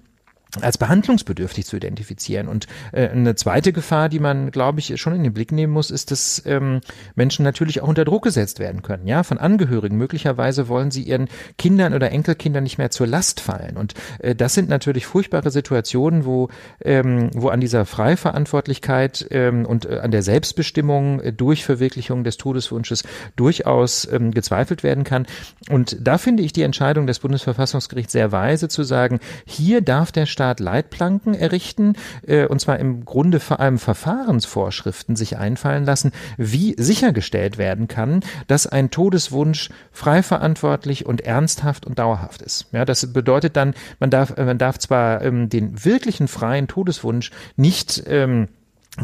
[0.62, 2.48] als behandlungsbedürftig zu identifizieren.
[2.48, 5.92] Und äh, eine zweite Gefahr, die man, glaube ich, schon in den Blick nehmen muss,
[5.92, 6.82] ist, dass ähm,
[7.16, 9.96] Menschen natürlich auch unter Druck gesetzt werden können, ja, von Angehörigen.
[9.98, 11.28] Möglicherweise wollen sie ihren
[11.58, 13.78] Kindern oder Enkelkindern nicht mehr zur Last fallen.
[13.78, 16.50] Und äh, das sind natürlich furchtbare Situationen, wo,
[16.84, 22.38] ähm, wo an dieser Freiverantwortlichkeit ähm, und äh, an der Selbstbestimmung äh, durch Verwirklichung des
[22.38, 23.04] Todeswunsches
[23.36, 25.28] durchaus ähm, gezweifelt werden kann.
[25.70, 30.26] Und da finde ich die Entscheidung des Bundesverfassungsgerichts sehr weise zu sagen, hier darf der
[30.40, 31.94] Rechtsstaat Leitplanken errichten,
[32.26, 38.22] äh, und zwar im Grunde vor allem Verfahrensvorschriften sich einfallen lassen, wie sichergestellt werden kann,
[38.48, 42.68] dass ein Todeswunsch frei verantwortlich und ernsthaft und dauerhaft ist.
[42.72, 48.04] Ja, das bedeutet dann, man darf, man darf zwar ähm, den wirklichen freien Todeswunsch nicht
[48.08, 48.48] ähm,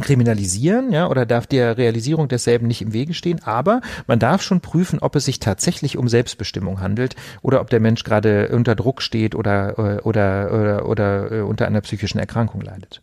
[0.02, 4.62] kriminalisieren, ja, oder darf der Realisierung desselben nicht im Wege stehen, aber man darf schon
[4.62, 9.02] prüfen, ob es sich tatsächlich um Selbstbestimmung handelt oder ob der Mensch gerade unter Druck
[9.02, 13.02] steht oder, oder, oder, oder, oder äh, unter einer psychischen Erkrankung leidet.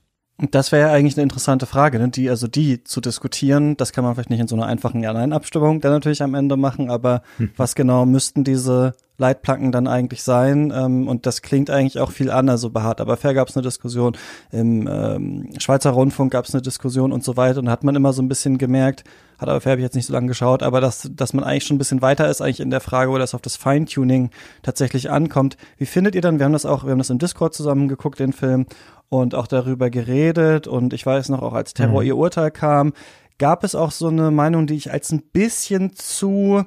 [0.51, 2.09] Das wäre ja eigentlich eine interessante Frage, ne?
[2.09, 5.81] die, also die zu diskutieren, das kann man vielleicht nicht in so einer einfachen Ja-Nein-Abstimmung
[5.81, 7.51] dann natürlich am Ende machen, aber hm.
[7.57, 10.73] was genau müssten diese Leitplanken dann eigentlich sein?
[10.75, 13.01] Ähm, und das klingt eigentlich auch viel anders, so beharrt.
[13.01, 14.17] Aber fair gab es eine Diskussion,
[14.51, 17.61] im ähm, Schweizer Rundfunk gab es eine Diskussion und so weiter.
[17.61, 19.05] Und da hat man immer so ein bisschen gemerkt,
[19.39, 21.65] hat aber fair habe ich jetzt nicht so lange geschaut, aber dass, dass man eigentlich
[21.65, 24.31] schon ein bisschen weiter ist, eigentlich in der Frage, wo das auf das Feintuning
[24.63, 25.57] tatsächlich ankommt.
[25.79, 28.19] Wie findet ihr dann, wir haben das auch, wir haben das im Discord zusammen geguckt,
[28.19, 28.67] den Film,
[29.13, 30.67] und auch darüber geredet.
[30.67, 32.07] Und ich weiß noch, auch als Terror mhm.
[32.07, 32.95] ihr Urteil kam,
[33.37, 36.65] gab es auch so eine Meinung, die ich als ein bisschen zu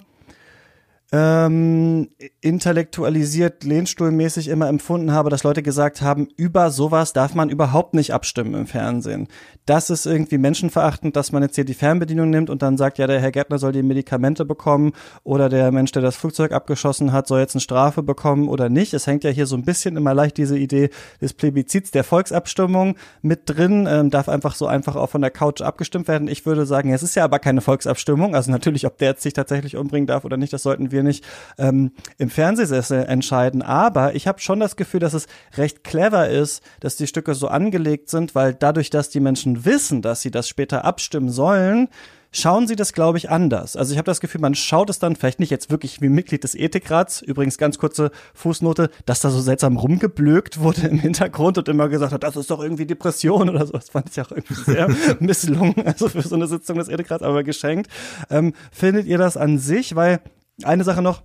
[1.11, 2.09] ähm,
[2.41, 8.13] intellektualisiert, lehnstuhlmäßig immer empfunden habe, dass Leute gesagt haben, über sowas darf man überhaupt nicht
[8.13, 9.27] abstimmen im Fernsehen.
[9.65, 13.05] Das ist irgendwie menschenverachtend, dass man jetzt hier die Fernbedienung nimmt und dann sagt, ja,
[13.05, 14.93] der Herr Gärtner soll die Medikamente bekommen
[15.23, 18.93] oder der Mensch, der das Flugzeug abgeschossen hat, soll jetzt eine Strafe bekommen oder nicht.
[18.93, 20.89] Es hängt ja hier so ein bisschen immer leicht diese Idee
[21.21, 25.61] des Plebiszits, der Volksabstimmung mit drin, ähm, darf einfach so einfach auch von der Couch
[25.61, 26.27] abgestimmt werden.
[26.27, 28.35] Ich würde sagen, es ist ja aber keine Volksabstimmung.
[28.35, 31.03] Also natürlich, ob der jetzt sich tatsächlich umbringen darf oder nicht, das sollten wir wir
[31.03, 31.23] nicht
[31.59, 33.61] ähm, im Fernsehsessel entscheiden.
[33.61, 37.47] Aber ich habe schon das Gefühl, dass es recht clever ist, dass die Stücke so
[37.47, 41.89] angelegt sind, weil dadurch, dass die Menschen wissen, dass sie das später abstimmen sollen,
[42.35, 43.75] schauen sie das, glaube ich, anders.
[43.75, 46.43] Also ich habe das Gefühl, man schaut es dann vielleicht nicht jetzt wirklich wie Mitglied
[46.43, 51.69] des Ethikrats, übrigens ganz kurze Fußnote, dass da so seltsam rumgeblökt wurde im Hintergrund und
[51.69, 53.73] immer gesagt hat, das ist doch irgendwie Depression oder so.
[53.73, 54.89] Das fand ich auch irgendwie sehr
[55.19, 57.89] misslungen, also für so eine Sitzung des Ethikrats, aber geschenkt.
[58.29, 59.95] Ähm, findet ihr das an sich?
[59.95, 60.19] Weil
[60.63, 61.21] eine Sache noch,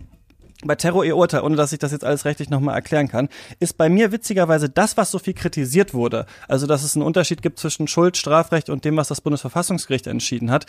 [0.64, 3.28] bei Terror ihr Urteil, ohne dass ich das jetzt alles rechtlich nochmal erklären kann,
[3.60, 7.40] ist bei mir witzigerweise das, was so viel kritisiert wurde, also dass es einen Unterschied
[7.40, 10.66] gibt zwischen Schuld, Strafrecht und dem, was das Bundesverfassungsgericht entschieden hat,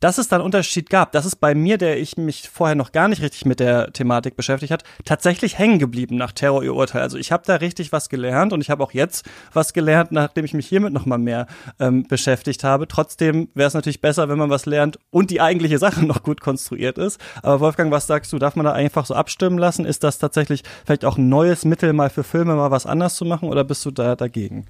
[0.00, 2.92] dass es da einen Unterschied gab, das ist bei mir, der ich mich vorher noch
[2.92, 7.02] gar nicht richtig mit der Thematik beschäftigt hat, tatsächlich hängen geblieben nach Terrorurteil.
[7.02, 10.44] Also ich habe da richtig was gelernt und ich habe auch jetzt was gelernt, nachdem
[10.44, 11.46] ich mich hiermit noch mal mehr
[11.80, 12.86] ähm, beschäftigt habe.
[12.86, 16.40] Trotzdem wäre es natürlich besser, wenn man was lernt und die eigentliche Sache noch gut
[16.40, 17.20] konstruiert ist.
[17.42, 18.38] Aber Wolfgang, was sagst du?
[18.38, 19.84] Darf man da einfach so abstimmen lassen?
[19.84, 23.24] Ist das tatsächlich vielleicht auch ein neues Mittel, mal für Filme mal was anders zu
[23.24, 24.66] machen oder bist du da dagegen?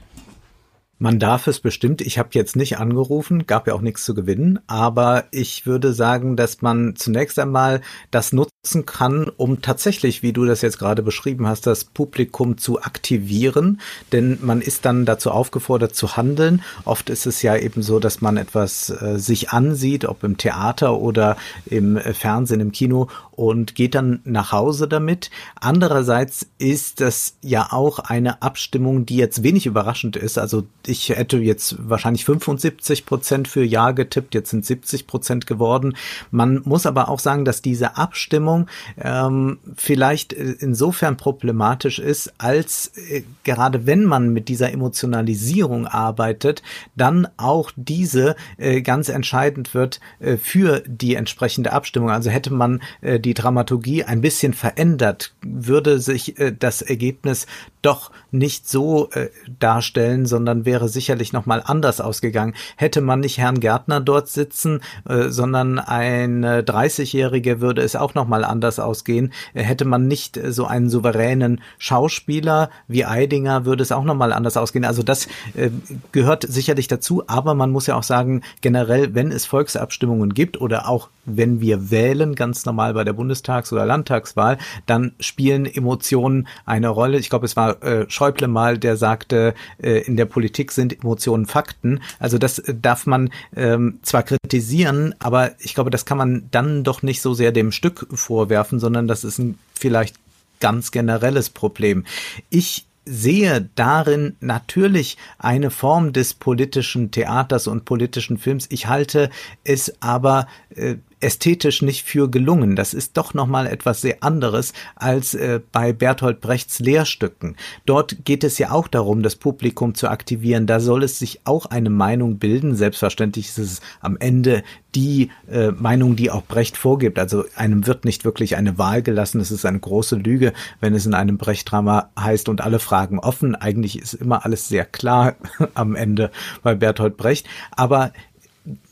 [1.00, 2.00] Man darf es bestimmt.
[2.00, 6.34] Ich habe jetzt nicht angerufen, gab ja auch nichts zu gewinnen, aber ich würde sagen,
[6.34, 11.46] dass man zunächst einmal das nutzen kann, um tatsächlich, wie du das jetzt gerade beschrieben
[11.46, 13.80] hast, das Publikum zu aktivieren,
[14.10, 16.62] denn man ist dann dazu aufgefordert zu handeln.
[16.84, 20.98] Oft ist es ja eben so, dass man etwas äh, sich ansieht, ob im Theater
[20.98, 21.36] oder
[21.66, 25.30] im äh, Fernsehen, im Kino und geht dann nach Hause damit.
[25.60, 30.38] Andererseits ist das ja auch eine Abstimmung, die jetzt wenig überraschend ist.
[30.38, 35.94] Also ich hätte jetzt wahrscheinlich 75 Prozent für Ja getippt, jetzt sind 70 Prozent geworden.
[36.30, 38.68] Man muss aber auch sagen, dass diese Abstimmung
[39.00, 46.62] ähm, vielleicht insofern problematisch ist, als äh, gerade wenn man mit dieser Emotionalisierung arbeitet,
[46.96, 52.10] dann auch diese äh, ganz entscheidend wird äh, für die entsprechende Abstimmung.
[52.10, 57.46] Also hätte man äh, die Dramaturgie ein bisschen verändert, würde sich äh, das Ergebnis
[57.82, 62.54] doch nicht so äh, darstellen, sondern wäre sicherlich noch mal anders ausgegangen.
[62.76, 68.14] Hätte man nicht Herrn Gärtner dort sitzen, äh, sondern ein äh, 30-Jährige würde es auch
[68.14, 69.32] noch mal anders ausgehen.
[69.54, 74.14] Äh, hätte man nicht äh, so einen souveränen Schauspieler wie Eidinger, würde es auch noch
[74.14, 74.84] mal anders ausgehen.
[74.84, 75.70] Also das äh,
[76.12, 80.88] gehört sicherlich dazu, aber man muss ja auch sagen, generell, wenn es Volksabstimmungen gibt oder
[80.88, 86.88] auch wenn wir wählen, ganz normal bei der Bundestags- oder Landtagswahl, dann spielen Emotionen eine
[86.88, 87.18] Rolle.
[87.18, 91.46] Ich glaube, es war äh, Schäuble mal, der sagte, äh, in der Politik sind Emotionen
[91.46, 92.00] Fakten.
[92.18, 96.82] Also das äh, darf man ähm, zwar kritisieren, aber ich glaube, das kann man dann
[96.82, 100.16] doch nicht so sehr dem Stück vorwerfen, sondern das ist ein vielleicht
[100.58, 102.04] ganz generelles Problem.
[102.50, 108.66] Ich sehe darin natürlich eine Form des politischen Theaters und politischen Films.
[108.70, 109.30] Ich halte
[109.62, 112.76] es aber äh, ästhetisch nicht für gelungen.
[112.76, 117.56] Das ist doch nochmal etwas sehr anderes als äh, bei Bertolt Brechts Lehrstücken.
[117.86, 120.66] Dort geht es ja auch darum, das Publikum zu aktivieren.
[120.66, 122.74] Da soll es sich auch eine Meinung bilden.
[122.76, 124.62] Selbstverständlich ist es am Ende
[124.94, 127.18] die äh, Meinung, die auch Brecht vorgibt.
[127.18, 129.40] Also einem wird nicht wirklich eine Wahl gelassen.
[129.40, 133.54] Es ist eine große Lüge, wenn es in einem Brecht-Drama heißt und alle Fragen offen.
[133.54, 135.36] Eigentlich ist immer alles sehr klar
[135.74, 136.30] am Ende
[136.62, 137.46] bei Bertolt Brecht.
[137.72, 138.12] Aber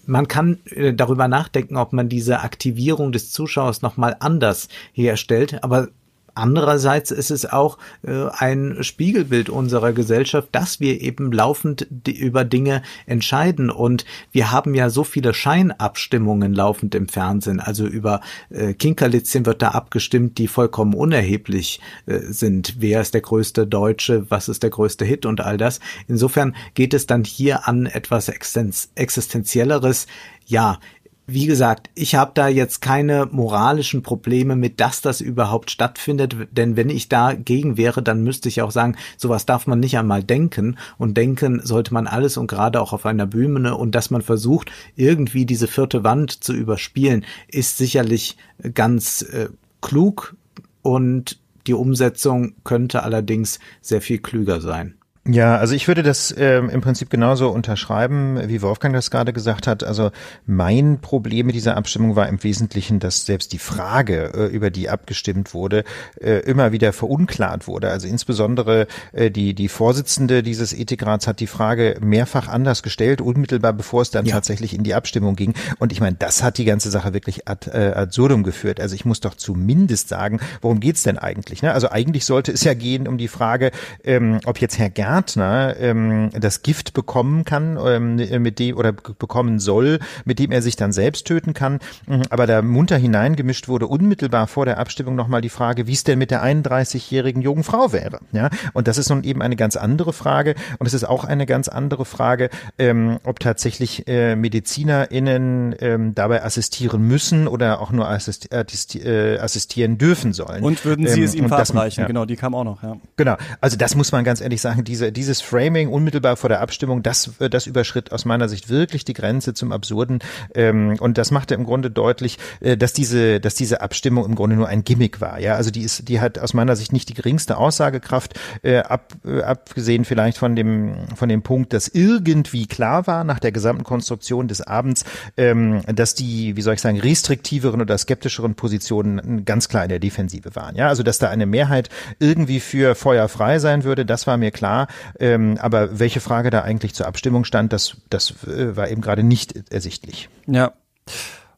[0.06, 5.88] man kann äh, darüber nachdenken, ob man diese Aktivierung des Zuschauers nochmal anders herstellt, aber
[6.36, 12.82] andererseits ist es auch äh, ein Spiegelbild unserer Gesellschaft, dass wir eben laufend über Dinge
[13.06, 13.70] entscheiden.
[13.70, 17.60] Und wir haben ja so viele Scheinabstimmungen laufend im Fernsehen.
[17.60, 18.20] Also über
[18.50, 22.76] äh, Kinkerlitzchen wird da abgestimmt, die vollkommen unerheblich äh, sind.
[22.78, 24.30] Wer ist der größte Deutsche?
[24.30, 25.80] Was ist der größte Hit und all das?
[26.08, 30.06] Insofern geht es dann hier an etwas Existenzielleres.
[30.48, 30.78] Ja,
[31.26, 36.76] wie gesagt, ich habe da jetzt keine moralischen Probleme mit, dass das überhaupt stattfindet, denn
[36.76, 40.76] wenn ich dagegen wäre, dann müsste ich auch sagen, sowas darf man nicht einmal denken
[40.98, 44.70] und denken sollte man alles und gerade auch auf einer Bühne und dass man versucht,
[44.94, 48.36] irgendwie diese vierte Wand zu überspielen, ist sicherlich
[48.74, 49.48] ganz äh,
[49.80, 50.36] klug
[50.82, 54.94] und die Umsetzung könnte allerdings sehr viel klüger sein.
[55.28, 59.66] Ja, also ich würde das ähm, im Prinzip genauso unterschreiben, wie Wolfgang das gerade gesagt
[59.66, 59.82] hat.
[59.82, 60.12] Also
[60.46, 64.88] mein Problem mit dieser Abstimmung war im Wesentlichen, dass selbst die Frage, äh, über die
[64.88, 65.82] abgestimmt wurde,
[66.20, 67.90] äh, immer wieder verunklart wurde.
[67.90, 73.72] Also insbesondere äh, die, die Vorsitzende dieses Ethikrats hat die Frage mehrfach anders gestellt, unmittelbar
[73.72, 74.34] bevor es dann ja.
[74.34, 75.54] tatsächlich in die Abstimmung ging.
[75.78, 78.80] Und ich meine, das hat die ganze Sache wirklich ad äh, absurdum geführt.
[78.80, 81.62] Also ich muss doch zumindest sagen, worum geht's denn eigentlich?
[81.62, 81.72] Ne?
[81.72, 83.72] Also eigentlich sollte es ja gehen um die Frage,
[84.04, 88.92] ähm, ob jetzt Herr Gern Gärtner ähm, das Gift bekommen kann, ähm, mit dem oder
[88.92, 91.78] bekommen soll, mit dem er sich dann selbst töten kann.
[92.06, 96.04] Mhm, aber da munter hineingemischt wurde unmittelbar vor der Abstimmung nochmal die Frage, wie es
[96.04, 98.20] denn mit der 31-jährigen jungen Frau wäre.
[98.32, 100.54] Ja, und das ist nun eben eine ganz andere Frage.
[100.78, 106.44] Und es ist auch eine ganz andere Frage, ähm, ob tatsächlich äh, MedizinerInnen ähm, dabei
[106.44, 110.62] assistieren müssen oder auch nur assist äh, assistieren dürfen sollen.
[110.62, 112.02] Und würden Sie ähm, es ihm verabreichen?
[112.02, 112.06] Ja.
[112.06, 112.96] Genau, die kam auch noch, ja.
[113.16, 113.36] Genau.
[113.60, 117.02] Also das muss man ganz ehrlich sagen, diese diese, dieses Framing unmittelbar vor der Abstimmung,
[117.02, 120.20] das, das überschritt aus meiner Sicht wirklich die Grenze zum Absurden.
[120.54, 124.56] Ähm, und das machte im Grunde deutlich, äh, dass diese, dass diese Abstimmung im Grunde
[124.56, 125.40] nur ein Gimmick war.
[125.40, 129.12] Ja, also die ist, die hat aus meiner Sicht nicht die geringste Aussagekraft, äh, ab,
[129.24, 133.84] äh, abgesehen vielleicht von dem, von dem Punkt, dass irgendwie klar war nach der gesamten
[133.84, 135.04] Konstruktion des Abends,
[135.36, 139.98] ähm, dass die, wie soll ich sagen, restriktiveren oder skeptischeren Positionen ganz klar in der
[139.98, 140.76] Defensive waren.
[140.76, 141.88] Ja, also dass da eine Mehrheit
[142.18, 144.88] irgendwie für Feuer frei sein würde, das war mir klar.
[145.18, 149.22] Ähm, aber welche Frage da eigentlich zur Abstimmung stand, das, das äh, war eben gerade
[149.22, 150.28] nicht ersichtlich.
[150.46, 150.72] Ja.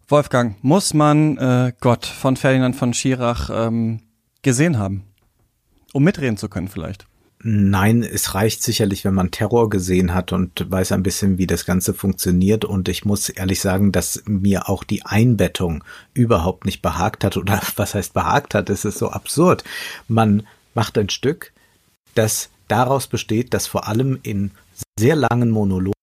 [0.07, 4.01] Wolfgang, muss man äh, Gott von Ferdinand von Schirach ähm,
[4.43, 5.05] gesehen haben,
[5.93, 7.07] um mitreden zu können vielleicht?
[7.41, 11.65] Nein, es reicht sicherlich, wenn man Terror gesehen hat und weiß ein bisschen, wie das
[11.65, 12.65] Ganze funktioniert.
[12.65, 15.85] Und ich muss ehrlich sagen, dass mir auch die Einbettung
[16.15, 17.37] überhaupt nicht behagt hat.
[17.37, 18.71] Oder was heißt behagt hat?
[18.71, 19.63] Es ist so absurd.
[20.09, 21.53] Man macht ein Stück,
[22.15, 24.53] das daraus besteht, dass vor allem in
[24.99, 25.95] sehr langen Monologen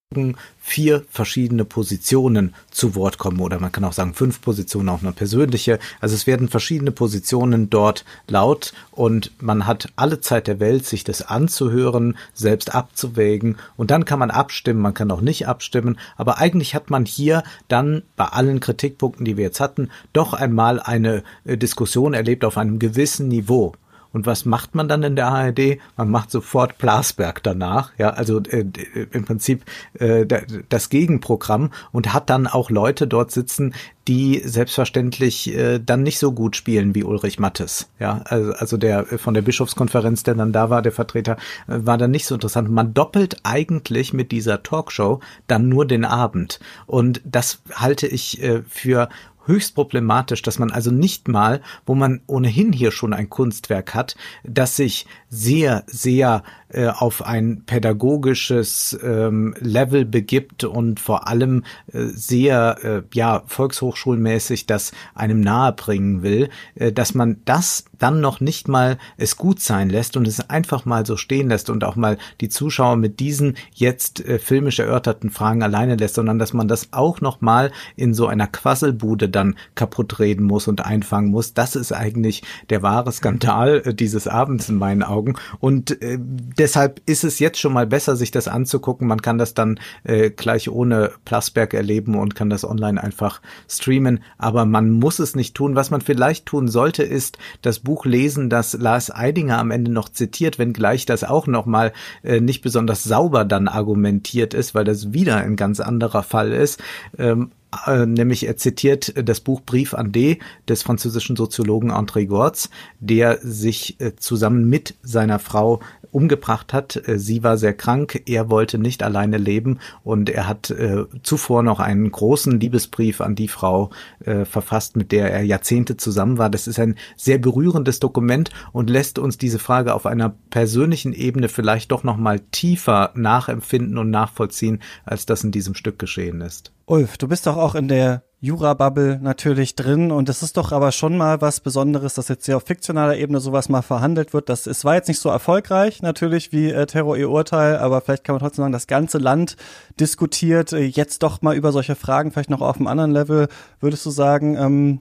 [0.60, 5.12] vier verschiedene Positionen zu Wort kommen oder man kann auch sagen fünf Positionen, auch eine
[5.12, 5.80] persönliche.
[6.00, 11.04] Also es werden verschiedene Positionen dort laut und man hat alle Zeit der Welt, sich
[11.04, 16.38] das anzuhören, selbst abzuwägen und dann kann man abstimmen, man kann auch nicht abstimmen, aber
[16.38, 21.24] eigentlich hat man hier dann bei allen Kritikpunkten, die wir jetzt hatten, doch einmal eine
[21.44, 23.74] äh, Diskussion erlebt auf einem gewissen Niveau.
[24.16, 25.78] Und was macht man dann in der ARD?
[25.98, 28.64] Man macht sofort Plasberg danach, ja, also äh,
[29.12, 29.66] im Prinzip
[30.00, 30.26] äh,
[30.70, 33.74] das Gegenprogramm und hat dann auch Leute dort sitzen,
[34.08, 37.90] die selbstverständlich äh, dann nicht so gut spielen wie Ulrich Mattes.
[38.00, 41.34] Ja, also, also der äh, von der Bischofskonferenz, der dann da war, der Vertreter,
[41.68, 42.70] äh, war dann nicht so interessant.
[42.70, 46.62] Man doppelt eigentlich mit dieser Talkshow dann nur den Abend.
[46.86, 49.10] Und das halte ich äh, für
[49.46, 54.16] höchst problematisch, dass man also nicht mal, wo man ohnehin hier schon ein Kunstwerk hat,
[54.44, 56.44] das sich sehr, sehr
[56.76, 64.66] äh, auf ein pädagogisches ähm, Level begibt und vor allem äh, sehr, äh, ja, volkshochschulmäßig
[64.66, 69.90] das einem nahebringen will, äh, dass man das dann noch nicht mal es gut sein
[69.90, 73.56] lässt und es einfach mal so stehen lässt und auch mal die Zuschauer mit diesen
[73.74, 78.14] jetzt äh, filmisch erörterten Fragen alleine lässt, sondern dass man das auch noch mal in
[78.14, 81.54] so einer Quasselbude dann kaputt reden muss und einfangen muss.
[81.54, 86.18] Das ist eigentlich der wahre Skandal äh, dieses Abends in meinen Augen und äh,
[86.66, 89.08] deshalb ist es jetzt schon mal besser, sich das anzugucken.
[89.08, 93.40] Man kann das dann äh, gleich ohne Plasberg erleben und kann das online einfach
[93.70, 95.76] streamen, aber man muss es nicht tun.
[95.76, 100.10] Was man vielleicht tun sollte, ist das Buch lesen, das Lars Eidinger am Ende noch
[100.10, 101.94] zitiert, wenngleich das auch nochmal
[102.24, 106.82] äh, nicht besonders sauber dann argumentiert ist, weil das wieder ein ganz anderer Fall ist.
[107.20, 107.52] Ähm,
[107.86, 113.40] äh, nämlich er zitiert das Buch Brief an D des französischen Soziologen André Gortz, der
[113.42, 115.82] sich äh, zusammen mit seiner Frau
[116.16, 117.08] umgebracht hat.
[117.08, 121.62] Äh, sie war sehr krank, er wollte nicht alleine leben und er hat äh, zuvor
[121.62, 123.90] noch einen großen Liebesbrief an die Frau
[124.24, 126.50] äh, verfasst, mit der er Jahrzehnte zusammen war.
[126.50, 131.50] Das ist ein sehr berührendes Dokument und lässt uns diese Frage auf einer persönlichen Ebene
[131.50, 136.72] vielleicht doch noch mal tiefer nachempfinden und nachvollziehen, als das in diesem Stück geschehen ist.
[136.86, 140.92] Ulf, du bist doch auch in der Jura-Bubble natürlich drin und es ist doch aber
[140.92, 144.50] schon mal was Besonderes, dass jetzt hier auf fiktionaler Ebene sowas mal verhandelt wird.
[144.50, 148.24] Das es war jetzt nicht so erfolgreich natürlich wie äh, Terror ihr Urteil, aber vielleicht
[148.24, 149.56] kann man trotzdem sagen, das ganze Land
[150.00, 153.48] diskutiert äh, jetzt doch mal über solche Fragen, vielleicht noch auf einem anderen Level.
[153.80, 155.00] Würdest du sagen, ähm,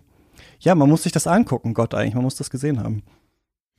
[0.61, 3.03] ja, man muss sich das angucken, Gott eigentlich, man muss das gesehen haben.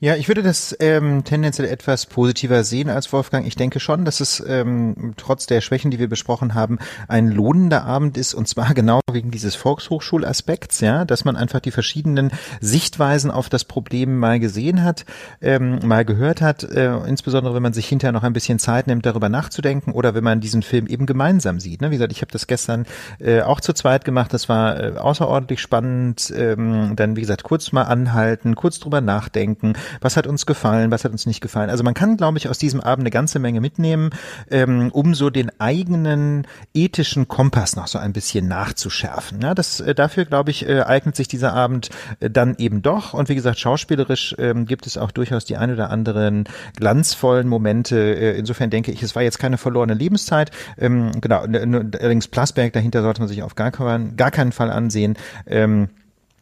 [0.01, 3.47] Ja, ich würde das ähm, tendenziell etwas positiver sehen als Wolfgang.
[3.47, 7.85] Ich denke schon, dass es ähm, trotz der Schwächen, die wir besprochen haben, ein lohnender
[7.85, 13.31] Abend ist und zwar genau wegen dieses Volkshochschulaspekts, ja, dass man einfach die verschiedenen Sichtweisen
[13.31, 15.05] auf das Problem mal gesehen hat,
[15.39, 19.05] ähm, mal gehört hat, äh, insbesondere wenn man sich hinterher noch ein bisschen Zeit nimmt,
[19.05, 21.79] darüber nachzudenken oder wenn man diesen Film eben gemeinsam sieht.
[21.79, 21.91] Ne?
[21.91, 22.85] Wie gesagt, ich habe das gestern
[23.19, 26.33] äh, auch zu zweit gemacht, das war äh, außerordentlich spannend.
[26.35, 31.03] Ähm, dann, wie gesagt, kurz mal anhalten, kurz drüber nachdenken was hat uns gefallen, was
[31.03, 31.69] hat uns nicht gefallen.
[31.69, 34.09] Also man kann, glaube ich, aus diesem Abend eine ganze Menge mitnehmen,
[34.49, 39.41] ähm, um so den eigenen ethischen Kompass noch so ein bisschen nachzuschärfen.
[39.41, 43.13] Ja, das äh, dafür, glaube ich, äh, eignet sich dieser Abend äh, dann eben doch.
[43.13, 47.97] Und wie gesagt, schauspielerisch ähm, gibt es auch durchaus die ein oder anderen glanzvollen Momente.
[47.97, 50.51] Äh, insofern denke ich, es war jetzt keine verlorene Lebenszeit.
[50.77, 55.15] Ähm, genau, allerdings Plasberg dahinter sollte man sich auf gar, keinen, gar keinen Fall ansehen.
[55.47, 55.89] Ähm,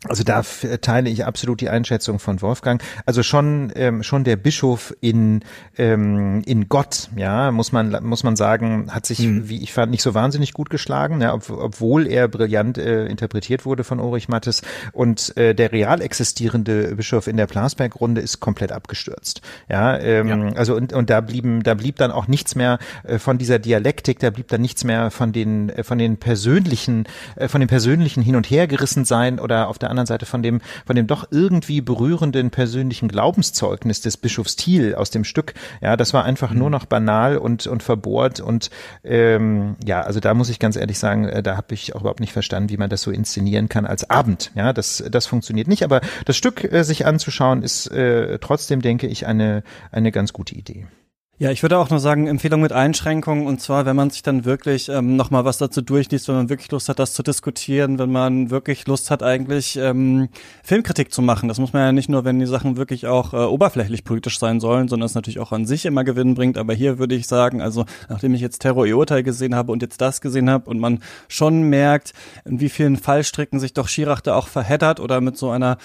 [0.10, 0.44] also da
[0.82, 2.84] teile ich absolut die Einschätzung von Wolfgang.
[3.06, 5.42] Also schon ähm, schon der Bischof in
[5.78, 9.48] ähm, in Gott, ja, muss man muss man sagen, hat sich, mhm.
[9.48, 13.66] wie ich fand, nicht so wahnsinnig gut geschlagen, ja, ob, obwohl er brillant äh, interpretiert
[13.66, 14.62] wurde von Ulrich Mattes.
[14.92, 19.42] Und äh, der real existierende Bischof in der Plasberg-Runde ist komplett abgestürzt.
[19.70, 20.54] Ja, ähm, ja.
[20.56, 24.20] also und und da blieben da blieb dann auch nichts mehr äh, von dieser Dialektik,
[24.20, 27.06] da blieb dann nichts mehr von den äh, von den persönlichen
[27.38, 30.44] äh, von den persönlichen hin und her gerissen sein oder auf der anderen Seite von
[30.44, 35.54] dem, von dem doch irgendwie berührenden persönlichen Glaubenszeugnis des Bischofs Thiel aus dem Stück.
[35.82, 36.60] Ja, das war einfach mhm.
[36.60, 38.70] nur noch banal und, und verbohrt und
[39.04, 42.20] ähm, ja, also da muss ich ganz ehrlich sagen, äh, da habe ich auch überhaupt
[42.20, 44.52] nicht verstanden, wie man das so inszenieren kann als Abend.
[44.56, 49.08] Ja, das, das funktioniert nicht, aber das Stück äh, sich anzuschauen ist äh, trotzdem, denke
[49.08, 50.86] ich, eine, eine ganz gute Idee.
[51.40, 54.46] Ja, ich würde auch nur sagen, Empfehlung mit Einschränkungen und zwar, wenn man sich dann
[54.46, 58.12] wirklich ähm, nochmal was dazu durchliest, wenn man wirklich Lust hat, das zu diskutieren, wenn
[58.12, 60.30] man wirklich Lust hat, eigentlich ähm,
[60.64, 61.50] Filmkritik zu machen.
[61.50, 64.60] Das muss man ja nicht nur, wenn die Sachen wirklich auch äh, oberflächlich politisch sein
[64.60, 66.56] sollen, sondern es natürlich auch an sich immer Gewinn bringt.
[66.60, 70.02] Aber hier würde ich sagen, also nachdem ich jetzt Terror Urteil gesehen habe und jetzt
[70.02, 72.14] das gesehen habe und man schon merkt,
[72.46, 75.80] in wie vielen Fallstricken sich doch Schirach da auch verheddert oder mit so einer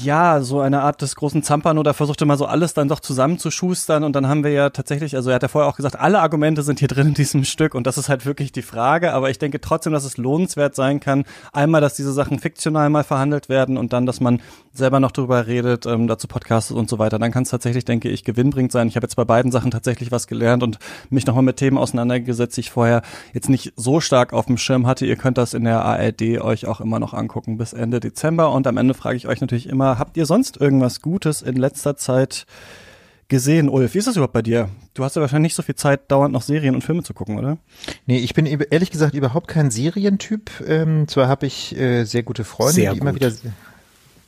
[0.00, 4.04] ja, so eine Art des großen Zampano, da versuchte mal so alles dann doch zusammenzuschustern
[4.04, 6.62] und dann haben wir ja tatsächlich, also er hat ja vorher auch gesagt, alle Argumente
[6.62, 9.38] sind hier drin in diesem Stück und das ist halt wirklich die Frage, aber ich
[9.38, 13.76] denke trotzdem, dass es lohnenswert sein kann, einmal, dass diese Sachen fiktional mal verhandelt werden
[13.76, 14.40] und dann, dass man
[14.72, 18.08] selber noch drüber redet, ähm, dazu podcastet und so weiter, dann kann es tatsächlich, denke
[18.08, 18.88] ich, gewinnbringend sein.
[18.88, 20.78] Ich habe jetzt bei beiden Sachen tatsächlich was gelernt und
[21.10, 23.02] mich nochmal mit Themen auseinandergesetzt, die ich vorher
[23.34, 25.04] jetzt nicht so stark auf dem Schirm hatte.
[25.04, 28.66] Ihr könnt das in der ARD euch auch immer noch angucken bis Ende Dezember und
[28.66, 29.98] am Ende frage ich euch natürlich immer, Thema.
[29.98, 32.46] Habt ihr sonst irgendwas Gutes in letzter Zeit
[33.28, 33.94] gesehen, Ulf?
[33.94, 34.68] Wie ist das überhaupt bei dir?
[34.94, 37.38] Du hast ja wahrscheinlich nicht so viel Zeit, dauernd noch Serien und Filme zu gucken,
[37.38, 37.58] oder?
[38.06, 40.50] Nee, ich bin ehrlich gesagt überhaupt kein Serientyp.
[40.66, 43.08] Ähm, zwar habe ich äh, sehr gute Freunde, sehr die gut.
[43.08, 43.32] immer wieder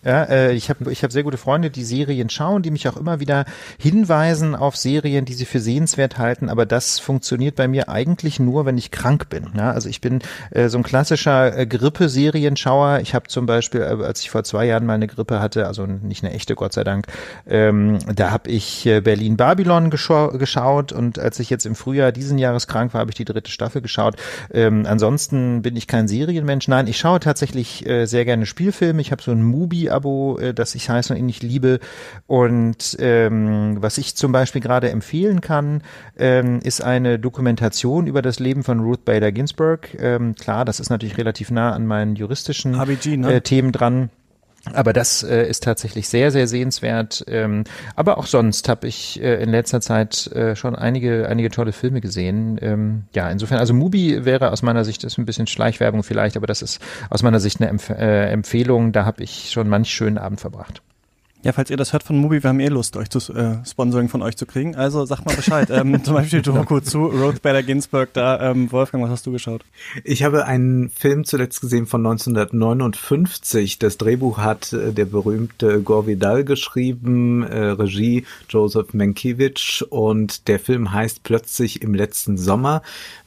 [0.05, 2.97] ja, äh, ich habe ich hab sehr gute Freunde, die Serien schauen, die mich auch
[2.97, 3.45] immer wieder
[3.79, 8.67] hinweisen auf Serien, die sie für sehenswert halten, aber das funktioniert bei mir eigentlich nur,
[8.67, 9.51] wenn ich krank bin.
[9.57, 13.01] Ja, also ich bin äh, so ein klassischer äh, Grippe-Serienschauer.
[13.01, 15.87] Ich habe zum Beispiel, äh, als ich vor zwei Jahren mal eine Grippe hatte, also
[15.87, 17.07] nicht eine echte, Gott sei Dank,
[17.47, 22.39] ähm, da habe ich äh, Berlin Babylon geschaut und als ich jetzt im Frühjahr diesen
[22.39, 24.17] Jahres krank war, habe ich die dritte Staffel geschaut.
[24.53, 26.69] Ähm, ansonsten bin ich kein Serienmensch.
[26.69, 29.01] Nein, ich schaue tatsächlich äh, sehr gerne Spielfilme.
[29.01, 31.81] Ich habe so ein Mubi Abo, äh, das ich heiß und ähnlich liebe.
[32.27, 35.83] Und ähm, was ich zum Beispiel gerade empfehlen kann,
[36.19, 39.97] ähm, ist eine Dokumentation über das Leben von Ruth Bader Ginsburg.
[39.99, 43.35] Ähm, klar, das ist natürlich relativ nah an meinen juristischen HBG, ne?
[43.35, 44.11] äh, Themen dran.
[44.73, 47.25] Aber das äh, ist tatsächlich sehr, sehr sehenswert.
[47.29, 47.65] Ähm,
[47.97, 52.01] aber auch sonst habe ich äh, in letzter Zeit äh, schon einige, einige tolle Filme
[52.01, 52.59] gesehen.
[52.63, 56.47] Ähm, ja, insofern, also Mubi wäre aus meiner Sicht, ist ein bisschen Schleichwerbung vielleicht, aber
[56.47, 58.93] das ist aus meiner Sicht eine Empf äh, Empfehlung.
[58.93, 60.83] Da habe ich schon manch schönen Abend verbracht.
[61.45, 64.09] Ja, falls ihr das hört von Mubi, wir haben eh Lust, euch zu äh, Sponsoring
[64.09, 64.77] von euch zu kriegen.
[64.77, 65.69] Also sagt mal Bescheid.
[65.71, 68.51] ähm, zum Beispiel Doku zu Road Bader Ginsburg da.
[68.51, 69.63] Ähm, Wolfgang, was hast du geschaut?
[70.05, 73.79] Ich habe einen Film zuletzt gesehen von 1959.
[73.79, 80.59] Das Drehbuch hat äh, der berühmte Gore Vidal geschrieben, äh, Regie Joseph Mankiewicz und der
[80.59, 82.81] Film heißt Plötzlich im letzten Sommer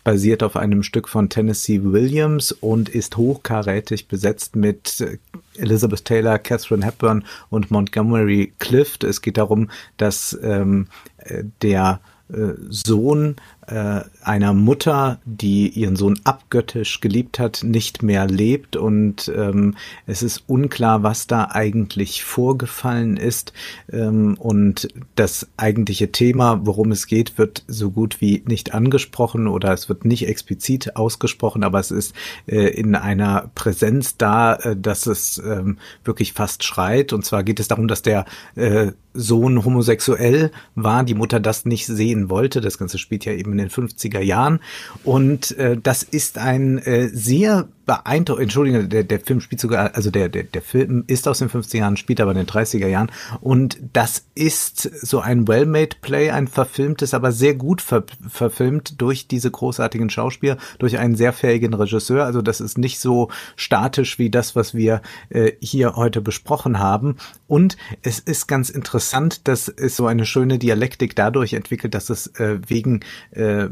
[0.07, 5.17] basiert auf einem Stück von Tennessee Williams und ist hochkarätig besetzt mit äh,
[5.57, 9.03] Elizabeth Taylor, Catherine Hepburn und Montgomery Clift.
[9.03, 10.87] Es geht darum, dass ähm,
[11.17, 11.99] äh, der
[12.29, 13.35] äh, Sohn
[13.67, 18.75] äh, einer Mutter, die ihren Sohn abgöttisch geliebt hat, nicht mehr lebt.
[18.75, 23.53] Und ähm, es ist unklar, was da eigentlich vorgefallen ist.
[23.91, 29.73] Ähm, und das eigentliche Thema, worum es geht, wird so gut wie nicht angesprochen oder
[29.73, 32.15] es wird nicht explizit ausgesprochen, aber es ist
[32.47, 37.11] äh, in einer Präsenz da, äh, dass es ähm, wirklich fast schreit.
[37.11, 41.85] Und zwar geht es darum, dass der äh, Sohn homosexuell war, die Mutter das nicht
[41.85, 42.61] sehen wollte.
[42.61, 44.59] Das Ganze spielt ja eben in den 50er Jahren.
[45.03, 50.11] Und äh, das ist ein äh, sehr beeindruckend, Entschuldigung, der, der Film spielt sogar, also
[50.11, 53.09] der, der, der Film ist aus den 50er Jahren, spielt aber in den 30er Jahren.
[53.41, 59.27] Und das ist so ein well-made Play, ein verfilmtes, aber sehr gut ver verfilmt durch
[59.27, 62.25] diese großartigen Schauspieler, durch einen sehr fähigen Regisseur.
[62.25, 67.15] Also das ist nicht so statisch wie das, was wir äh, hier heute besprochen haben.
[67.47, 72.27] Und es ist ganz interessant, dass es so eine schöne Dialektik dadurch entwickelt, dass es
[72.35, 72.99] äh, wegen
[73.31, 73.67] äh,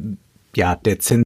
[0.55, 1.24] ja, der Zensur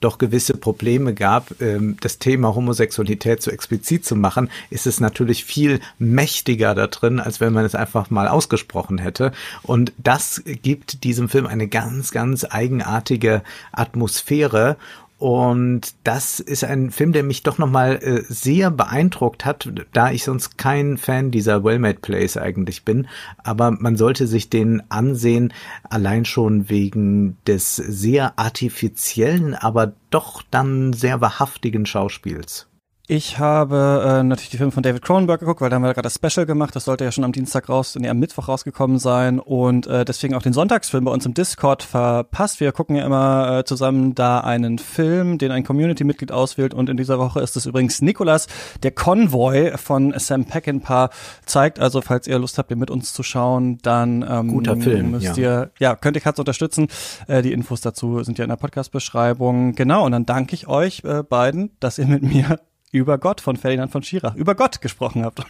[0.00, 5.46] doch gewisse Probleme gab, ähm, das Thema Homosexualität so explizit zu machen, ist es natürlich
[5.46, 9.32] viel mächtiger da drin, als wenn man es einfach mal ausgesprochen hätte.
[9.62, 14.76] Und das gibt diesem Film eine ganz, ganz eigenartige Atmosphäre.
[15.18, 20.24] Und das ist ein Film, der mich doch nochmal äh, sehr beeindruckt hat, da ich
[20.24, 23.06] sonst kein Fan dieser Well-Made Plays eigentlich bin.
[23.38, 25.52] Aber man sollte sich den ansehen,
[25.88, 32.66] allein schon wegen des sehr artifiziellen, aber doch dann sehr wahrhaftigen Schauspiels.
[33.06, 36.08] Ich habe äh, natürlich die Filme von David Cronenberg geguckt, weil da haben wir gerade
[36.10, 36.74] das Special gemacht.
[36.74, 40.34] Das sollte ja schon am Dienstag raus, nee, am Mittwoch rausgekommen sein und äh, deswegen
[40.34, 42.60] auch den Sonntagsfilm bei uns im Discord verpasst.
[42.60, 46.96] Wir gucken ja immer äh, zusammen da einen Film, den ein Community-Mitglied auswählt und in
[46.96, 48.46] dieser Woche ist es übrigens Nicolas,
[48.82, 51.10] der Convoy von Sam Peckinpah
[51.44, 51.80] zeigt.
[51.80, 55.36] Also falls ihr Lust habt, den mit uns zu schauen, dann ähm, Guter Film, müsst
[55.36, 55.42] ja.
[55.42, 56.88] ihr, ja, könnt ihr Katz unterstützen.
[57.26, 59.74] Äh, die Infos dazu sind ja in der Podcast-Beschreibung.
[59.74, 62.58] Genau, und dann danke ich euch äh, beiden, dass ihr mit mir
[62.94, 65.44] über Gott von Ferdinand von Schirach, über Gott gesprochen habt.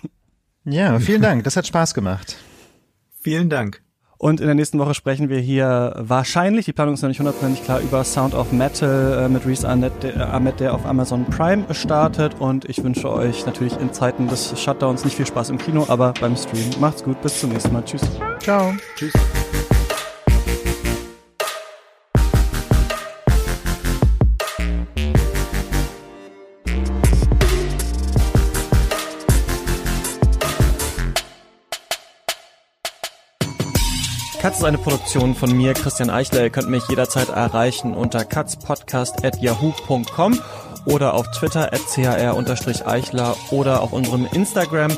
[0.65, 1.45] Ja, vielen Dank.
[1.45, 2.37] Das hat Spaß gemacht.
[3.21, 3.83] Vielen Dank.
[4.17, 7.63] Und in der nächsten Woche sprechen wir hier wahrscheinlich, die Planung ist noch nicht hundertprozentig
[7.63, 12.41] klar, über Sound of Metal äh, mit Reese Ahmed, Ahmed, der auf Amazon Prime startet.
[12.41, 16.15] Und ich wünsche euch natürlich in Zeiten des Shutdowns nicht viel Spaß im Kino, aber
[16.19, 16.71] beim Stream.
[16.81, 17.85] Macht's gut, bis zum nächsten Mal.
[17.85, 18.03] Tschüss.
[18.41, 18.73] Ciao.
[18.97, 19.13] Tschüss.
[34.45, 36.43] Katz ist eine Produktion von mir, Christian Eichler.
[36.43, 40.39] Ihr könnt mich jederzeit erreichen unter katzpodcast.yahoo.com
[40.85, 44.93] oder auf Twitter at chr-eichler oder auf unserem Instagram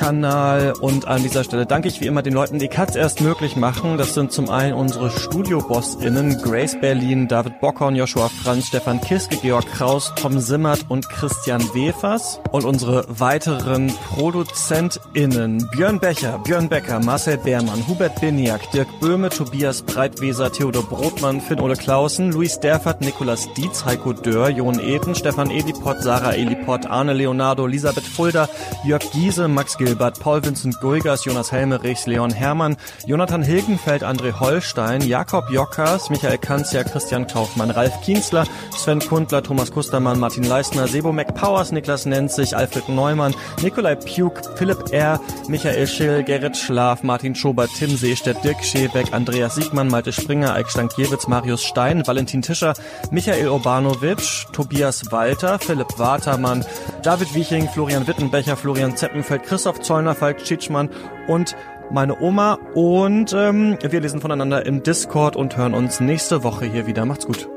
[0.00, 3.54] Kanal und an dieser Stelle danke ich wie immer den Leuten, die Katz erst möglich
[3.54, 3.98] machen.
[3.98, 9.66] Das sind zum einen unsere Studio-BossInnen Grace Berlin, David Bockhorn, Joshua Franz, Stefan Kiske, Georg
[9.66, 17.36] Kraus, Tom Simmert und Christian Wefers und unsere weiteren ProduzentInnen Björn Becher, Björn Becker, Marcel
[17.36, 23.84] Beermann, Hubert Biniak, Dirk Böhme, Tobias Breitweser, Theodor Brotmann, Finn-Ole Klausen, Luis Derfert, Nikolas Dietz,
[23.84, 28.48] Heiko Dörr, Jon Eden, Stefan Ediport, Sarah Eliport, Arne Leonardo, Elisabeth Fulda,
[28.82, 32.76] Jörg Giese, Max Gil Gilbert, Paul Vincent Guigas, Jonas Helmerichs, Leon Hermann,
[33.08, 39.72] Jonathan Hilgenfeld, André Holstein, Jakob Jockers, Michael Kanzia, Christian Kaufmann, Ralf Kienzler, Sven Kundler, Thomas
[39.72, 46.22] Kustermann, Martin Leistner, Sebo McPowers, Niklas Nenzig, Alfred Neumann, Nikolai Puk, Philipp R., Michael Schill,
[46.22, 51.64] Gerrit Schlaf, Martin Schobert, Tim Seestedt, Dirk Schebeck, Andreas Siegmann, Malte Springer, Eik Stankiewicz, Marius
[51.64, 52.74] Stein, Valentin Tischer,
[53.10, 56.64] Michael Urbanovic, Tobias Walter, Philipp Watermann,
[57.02, 60.90] David Wieching, Florian Wittenbecher, Florian Zeppenfeld, Christoph Zollner, Falk Tschitschmann
[61.26, 61.56] und
[61.90, 62.54] meine Oma.
[62.74, 67.04] Und ähm, wir lesen voneinander im Discord und hören uns nächste Woche hier wieder.
[67.04, 67.48] Macht's gut.